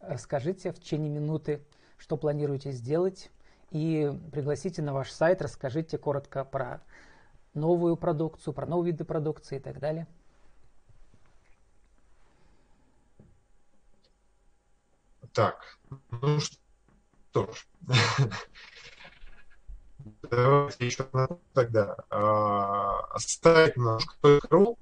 Расскажите 0.00 0.72
в 0.72 0.80
течение 0.80 1.10
минуты, 1.10 1.60
что 1.98 2.16
планируете 2.16 2.72
сделать, 2.72 3.30
и 3.70 4.10
пригласите 4.32 4.80
на 4.80 4.94
ваш 4.94 5.10
сайт, 5.10 5.42
расскажите 5.42 5.98
коротко 5.98 6.44
про 6.44 6.80
новую 7.52 7.96
продукцию, 7.96 8.54
про 8.54 8.64
новые 8.64 8.92
виды 8.92 9.04
продукции 9.04 9.56
и 9.56 9.60
так 9.60 9.80
далее. 9.80 10.06
Так, 15.36 15.58
ну 16.22 16.40
что 16.40 17.52
ж. 17.52 17.66
Давайте 20.30 20.86
еще 20.86 21.06
тогда. 21.52 21.96
Сайт 23.18 23.76
наш 23.76 24.02
.ру. 24.48 24.78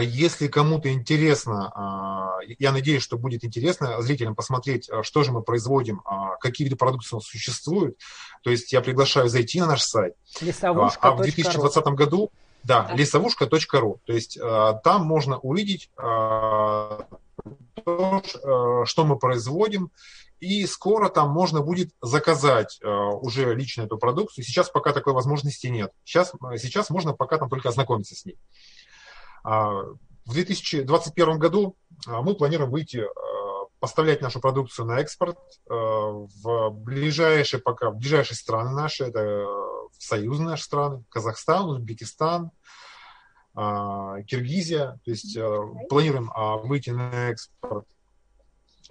Если 0.00 0.46
кому-то 0.46 0.92
интересно, 0.92 1.72
а, 1.74 2.38
я 2.60 2.70
надеюсь, 2.70 3.02
что 3.02 3.18
будет 3.18 3.44
интересно 3.44 4.00
зрителям 4.00 4.36
посмотреть, 4.36 4.88
а, 4.88 5.02
что 5.02 5.24
же 5.24 5.32
мы 5.32 5.42
производим, 5.42 6.02
а, 6.04 6.36
какие 6.36 6.66
виды 6.66 6.76
продукции 6.76 7.16
у 7.16 7.18
нас 7.18 7.26
существуют. 7.26 7.98
То 8.44 8.50
есть 8.50 8.72
я 8.72 8.82
приглашаю 8.82 9.28
зайти 9.28 9.60
на 9.60 9.66
наш 9.66 9.82
сайт. 9.82 10.14
Лесовушка. 10.40 11.00
А 11.08 11.16
в 11.16 11.20
2020 11.20 11.84
году, 11.94 12.30
да, 12.62 12.92
лесовушка.ру. 12.94 14.00
То 14.06 14.12
есть 14.12 14.38
там 14.38 15.04
можно 15.04 15.38
увидеть 15.38 15.90
то, 17.86 18.20
э, 18.20 18.84
что 18.84 19.04
мы 19.04 19.16
производим, 19.16 19.92
и 20.40 20.66
скоро 20.66 21.08
там 21.08 21.30
можно 21.30 21.62
будет 21.62 21.92
заказать 22.02 22.78
э, 22.82 22.88
уже 22.88 23.54
лично 23.54 23.82
эту 23.82 23.96
продукцию. 23.96 24.44
Сейчас 24.44 24.68
пока 24.68 24.92
такой 24.92 25.12
возможности 25.12 25.68
нет. 25.68 25.92
Сейчас, 26.04 26.32
э, 26.34 26.58
сейчас 26.58 26.90
можно 26.90 27.12
пока 27.14 27.38
там 27.38 27.48
только 27.48 27.68
ознакомиться 27.68 28.16
с 28.16 28.24
ней. 28.24 28.36
А, 29.44 29.70
в 30.24 30.32
2021 30.32 31.38
году 31.38 31.76
мы 32.08 32.34
планируем 32.34 32.72
выйти, 32.72 33.04
поставлять 33.78 34.20
нашу 34.20 34.40
продукцию 34.40 34.86
на 34.86 34.98
экспорт 34.98 35.38
в 35.68 36.70
ближайшие 36.70 37.60
пока, 37.60 37.90
в 37.90 37.98
ближайшие 37.98 38.36
страны 38.36 38.70
наши, 38.70 39.04
это 39.04 39.46
союзные 39.96 40.48
наши 40.48 40.64
страны, 40.64 41.04
Казахстан, 41.10 41.68
Узбекистан, 41.68 42.50
Киргизия, 43.56 45.00
то 45.02 45.10
есть 45.10 45.34
э, 45.34 45.60
планируем 45.88 46.30
а, 46.34 46.58
выйти 46.58 46.90
на 46.90 47.30
экспорт. 47.30 47.86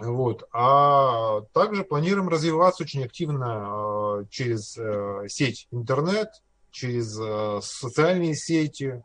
Вот. 0.00 0.48
А 0.52 1.42
также 1.52 1.84
планируем 1.84 2.28
развиваться 2.28 2.82
очень 2.82 3.04
активно 3.04 3.46
а, 3.46 4.24
через 4.28 4.76
э, 4.76 5.28
сеть 5.28 5.68
интернет, 5.70 6.30
через 6.72 7.16
э, 7.18 7.60
социальные 7.62 8.34
сети. 8.34 9.02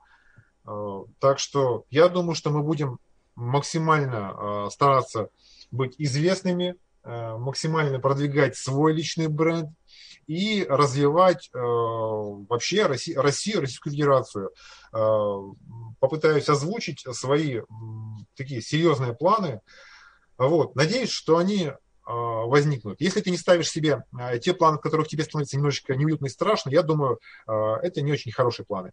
Так 1.19 1.39
что 1.39 1.85
я 1.89 2.07
думаю, 2.07 2.35
что 2.35 2.51
мы 2.51 2.61
будем 2.61 2.99
максимально 3.35 4.69
стараться 4.69 5.29
быть 5.71 5.95
известными, 5.97 6.75
максимально 7.03 7.99
продвигать 7.99 8.55
свой 8.55 8.93
личный 8.93 9.27
бренд 9.27 9.71
и 10.27 10.65
развивать 10.67 11.49
э, 11.53 11.57
вообще 11.59 12.85
Россию, 12.85 13.21
Россию, 13.21 13.61
Российскую 13.61 13.93
Федерацию. 13.93 14.51
Э, 14.93 15.35
попытаюсь 15.99 16.49
озвучить 16.49 17.05
свои 17.15 17.61
такие 18.35 18.61
серьезные 18.61 19.13
планы. 19.13 19.61
Вот. 20.37 20.75
Надеюсь, 20.75 21.11
что 21.11 21.37
они 21.37 21.71
возникнут. 22.03 22.99
Если 22.99 23.21
ты 23.21 23.29
не 23.29 23.37
ставишь 23.37 23.69
себе 23.69 24.03
те 24.41 24.55
планы, 24.55 24.79
в 24.79 24.81
которых 24.81 25.07
тебе 25.07 25.23
становится 25.23 25.55
немножечко 25.55 25.95
неуютно 25.95 26.25
и 26.25 26.29
страшно, 26.29 26.71
я 26.71 26.81
думаю, 26.81 27.19
это 27.45 28.01
не 28.01 28.11
очень 28.11 28.31
хорошие 28.31 28.65
планы. 28.65 28.91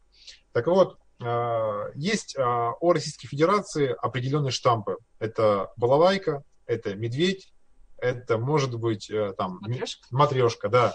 Так 0.52 0.66
вот, 0.66 0.98
есть 1.94 2.36
о 2.38 2.92
Российской 2.92 3.26
Федерации 3.26 3.96
определенные 3.98 4.52
штампы. 4.52 4.98
Это 5.18 5.72
балалайка, 5.76 6.44
это 6.66 6.94
медведь, 6.94 7.50
это 7.96 8.36
может 8.36 8.74
быть 8.78 9.10
там 9.38 9.58
матрешка, 9.62 10.06
матрешка 10.10 10.68
да. 10.68 10.94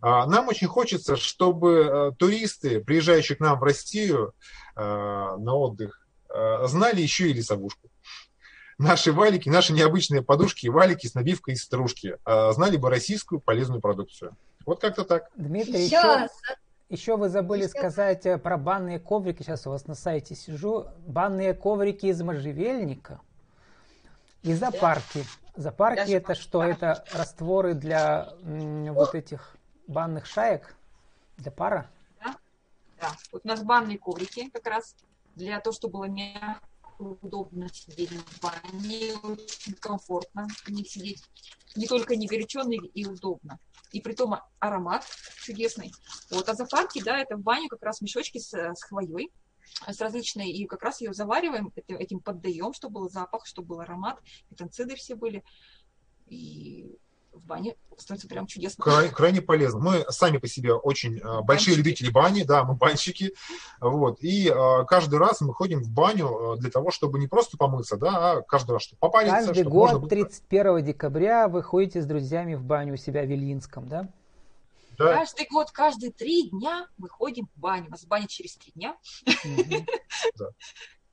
Нам 0.00 0.48
очень 0.48 0.68
хочется, 0.68 1.16
чтобы 1.16 2.14
туристы, 2.18 2.80
приезжающие 2.80 3.36
к 3.36 3.40
нам 3.40 3.58
в 3.58 3.62
Россию 3.62 4.32
на 4.76 5.54
отдых, 5.54 6.06
знали 6.64 7.00
еще 7.00 7.30
и 7.30 7.32
лесовушку 7.32 7.90
наши 8.78 9.12
валики, 9.12 9.48
наши 9.48 9.72
необычные 9.72 10.22
подушки 10.22 10.66
и 10.66 10.70
валики 10.70 11.06
с 11.06 11.14
набивкой 11.14 11.54
из 11.54 11.62
стружки 11.62 12.16
а, 12.24 12.52
знали 12.52 12.76
бы 12.76 12.88
российскую 12.88 13.40
полезную 13.40 13.80
продукцию. 13.80 14.36
Вот 14.64 14.80
как-то 14.80 15.04
так. 15.04 15.30
Дмитрий, 15.36 15.84
еще, 15.84 16.28
еще 16.88 17.16
вы 17.16 17.28
забыли 17.28 17.62
еще. 17.62 17.70
сказать 17.70 18.24
э, 18.26 18.38
про 18.38 18.56
банные 18.56 19.00
коврики. 19.00 19.42
Сейчас 19.42 19.66
у 19.66 19.70
вас 19.70 19.86
на 19.86 19.94
сайте 19.94 20.34
сижу. 20.34 20.86
Банные 21.06 21.54
коврики 21.54 22.06
из 22.06 22.22
можжевельника 22.22 23.20
и 24.42 24.54
зоопарки. 24.54 25.24
Зоопарки 25.56 26.12
это 26.12 26.34
что? 26.34 26.62
Это 26.62 27.04
растворы 27.12 27.74
для 27.74 28.28
м, 28.42 28.92
вот 28.92 29.14
этих 29.14 29.56
банных 29.88 30.26
шаек? 30.26 30.76
Для 31.38 31.50
пара? 31.50 31.90
Да. 32.22 32.36
да. 33.00 33.12
Вот 33.32 33.42
у 33.44 33.48
нас 33.48 33.62
банные 33.62 33.98
коврики 33.98 34.50
как 34.50 34.66
раз 34.66 34.94
для 35.34 35.60
того, 35.60 35.74
чтобы 35.74 35.94
было 35.94 36.04
мягко 36.04 36.68
удобно 36.98 37.68
сидеть 37.72 38.10
в 38.10 38.40
бане, 38.40 39.14
очень 39.22 39.74
комфортно 39.74 40.48
в 40.48 40.68
них 40.68 40.88
сидеть. 40.88 41.22
Не 41.76 41.86
только 41.86 42.16
не 42.16 42.26
горячо, 42.26 42.64
но 42.64 42.72
и 42.72 43.06
удобно. 43.06 43.58
И 43.92 44.00
при 44.00 44.14
том 44.14 44.34
аромат 44.58 45.04
чудесный. 45.42 45.92
Вот, 46.30 46.48
а 46.48 46.54
запарки, 46.54 47.02
да, 47.02 47.18
это 47.18 47.36
в 47.36 47.40
баню 47.40 47.68
как 47.68 47.82
раз 47.82 48.00
мешочки 48.00 48.38
с, 48.38 48.52
с 48.52 48.82
хвоей, 48.82 49.30
с 49.86 50.00
различной, 50.00 50.50
и 50.50 50.66
как 50.66 50.82
раз 50.82 51.00
ее 51.00 51.12
завариваем, 51.14 51.72
этим 51.86 52.20
поддаем, 52.20 52.72
чтобы 52.72 53.00
был 53.00 53.10
запах, 53.10 53.46
чтобы 53.46 53.68
был 53.68 53.80
аромат, 53.80 54.18
петанциды 54.48 54.96
все 54.96 55.14
были. 55.14 55.44
И 56.26 56.98
в 57.38 57.44
бане 57.44 57.76
становится 57.96 58.28
прям 58.28 58.46
чудесно. 58.46 58.82
Край, 58.82 59.08
крайне 59.10 59.40
полезно. 59.40 59.80
Мы 59.80 60.04
сами 60.08 60.38
по 60.38 60.46
себе 60.46 60.72
очень 60.72 61.18
э, 61.18 61.40
большие 61.42 61.76
любители 61.76 62.10
бани, 62.10 62.42
да, 62.42 62.64
мы 62.64 62.74
банщики, 62.74 63.32
вот, 63.80 64.22
и 64.22 64.48
э, 64.48 64.84
каждый 64.86 65.18
раз 65.18 65.40
мы 65.40 65.52
ходим 65.54 65.82
в 65.82 65.90
баню 65.90 66.54
э, 66.54 66.56
для 66.58 66.70
того, 66.70 66.90
чтобы 66.90 67.18
не 67.18 67.26
просто 67.26 67.56
помыться, 67.56 67.96
да, 67.96 68.32
а 68.32 68.42
каждый 68.42 68.72
раз, 68.72 68.82
чтобы 68.82 69.00
попариться. 69.00 69.36
Каждый 69.36 69.62
чтобы 69.62 69.70
год, 69.70 69.92
можно... 69.92 70.08
31 70.08 70.84
декабря 70.84 71.48
вы 71.48 71.62
ходите 71.62 72.02
с 72.02 72.06
друзьями 72.06 72.54
в 72.54 72.62
баню 72.62 72.94
у 72.94 72.96
себя 72.96 73.22
в 73.22 73.26
Вилинском, 73.26 73.88
да? 73.88 74.08
Да. 74.98 75.14
Каждый 75.14 75.46
год, 75.48 75.70
каждые 75.70 76.10
три 76.10 76.50
дня 76.50 76.88
мы 76.98 77.08
ходим 77.08 77.48
в 77.54 77.60
баню. 77.60 77.86
У 77.86 77.90
нас 77.90 78.04
баня 78.04 78.26
через 78.26 78.56
три 78.56 78.72
дня. 78.74 78.96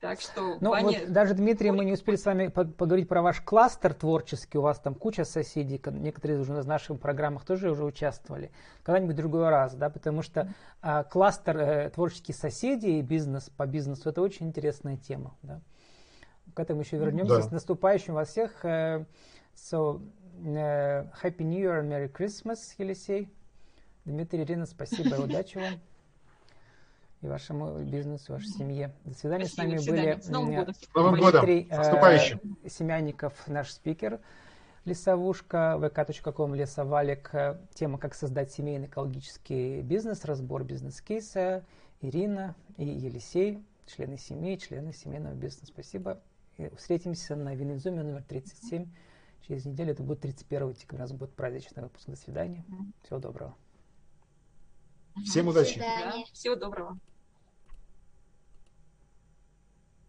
Так 0.00 0.20
что 0.20 0.58
ну, 0.60 0.70
Ваня... 0.70 1.00
вот 1.00 1.12
даже, 1.12 1.34
Дмитрий, 1.34 1.70
мы 1.70 1.84
не 1.84 1.92
успели 1.92 2.16
с 2.16 2.26
вами 2.26 2.48
поговорить 2.48 3.08
про 3.08 3.22
ваш 3.22 3.40
кластер 3.40 3.94
творческий. 3.94 4.58
У 4.58 4.60
вас 4.62 4.78
там 4.78 4.94
куча 4.94 5.24
соседей, 5.24 5.80
некоторые 5.90 6.38
уже 6.38 6.52
в 6.52 6.66
наших 6.66 7.00
программах 7.00 7.46
тоже 7.46 7.70
уже 7.70 7.84
участвовали. 7.84 8.50
Когда-нибудь 8.82 9.16
другой 9.16 9.48
раз, 9.48 9.74
да, 9.74 9.88
потому 9.88 10.20
что 10.20 10.52
а, 10.82 11.02
кластер 11.02 11.56
э, 11.56 11.90
творческих 11.90 12.36
соседей 12.36 12.98
и 12.98 13.02
бизнес 13.02 13.48
по 13.48 13.66
бизнесу– 13.66 14.08
это 14.10 14.20
очень 14.20 14.48
интересная 14.48 14.98
тема, 14.98 15.34
да. 15.42 15.62
К 16.52 16.60
этому 16.60 16.82
еще 16.82 16.98
вернемся. 16.98 17.36
Да. 17.36 17.42
С 17.42 17.50
наступающим 17.50 18.14
вас 18.14 18.28
всех. 18.28 18.64
Uh, 18.64 19.04
so, 19.54 20.00
uh, 20.44 21.10
Happy 21.22 21.42
New 21.42 21.58
Year 21.58 21.82
and 21.82 21.88
Merry 21.88 22.12
Christmas, 22.12 22.58
Елисей. 22.78 23.32
Дмитрий, 24.04 24.42
Ирина, 24.42 24.66
спасибо 24.66 25.16
и 25.16 25.20
удачи 25.20 25.56
вам 25.56 25.80
и 27.22 27.26
вашему 27.26 27.82
бизнесу, 27.82 28.32
вашей 28.32 28.48
семье. 28.48 28.92
До 29.04 29.14
свидания. 29.14 29.46
Спасибо, 29.46 29.78
С 29.78 29.86
нами 29.86 30.00
были 30.00 30.20
С 30.20 30.28
Новым 30.28 31.20
годом. 31.20 31.44
Дмитрий 31.44 31.68
э, 31.70 32.68
Семянников, 32.68 33.46
наш 33.46 33.70
спикер. 33.70 34.20
Лесовушка, 34.84 35.76
vk.com, 35.80 36.54
лесовалик. 36.54 37.32
Тема 37.74 37.98
«Как 37.98 38.14
создать 38.14 38.52
семейный 38.52 38.86
экологический 38.86 39.82
бизнес», 39.82 40.24
разбор 40.24 40.62
бизнес-кейса. 40.62 41.64
Ирина 42.00 42.54
и 42.76 42.84
Елисей, 42.84 43.64
члены 43.86 44.18
семьи, 44.18 44.56
члены 44.56 44.92
семейного 44.92 45.34
бизнеса. 45.34 45.66
Спасибо. 45.66 46.20
И 46.56 46.70
встретимся 46.76 47.34
на 47.36 47.54
Винизуме 47.54 48.02
номер 48.02 48.22
37. 48.22 48.86
Через 49.46 49.64
неделю 49.64 49.92
это 49.92 50.02
будет 50.02 50.20
31 50.20 50.72
декабря. 50.72 50.98
У 50.98 51.08
нас 51.08 51.12
будет 51.12 51.34
праздничный 51.34 51.82
выпуск. 51.82 52.08
До 52.08 52.16
свидания. 52.16 52.64
Всего 53.02 53.18
доброго. 53.18 53.54
Всем 55.24 55.48
удачи. 55.48 55.82
Всего 56.32 56.56
доброго. 56.56 56.98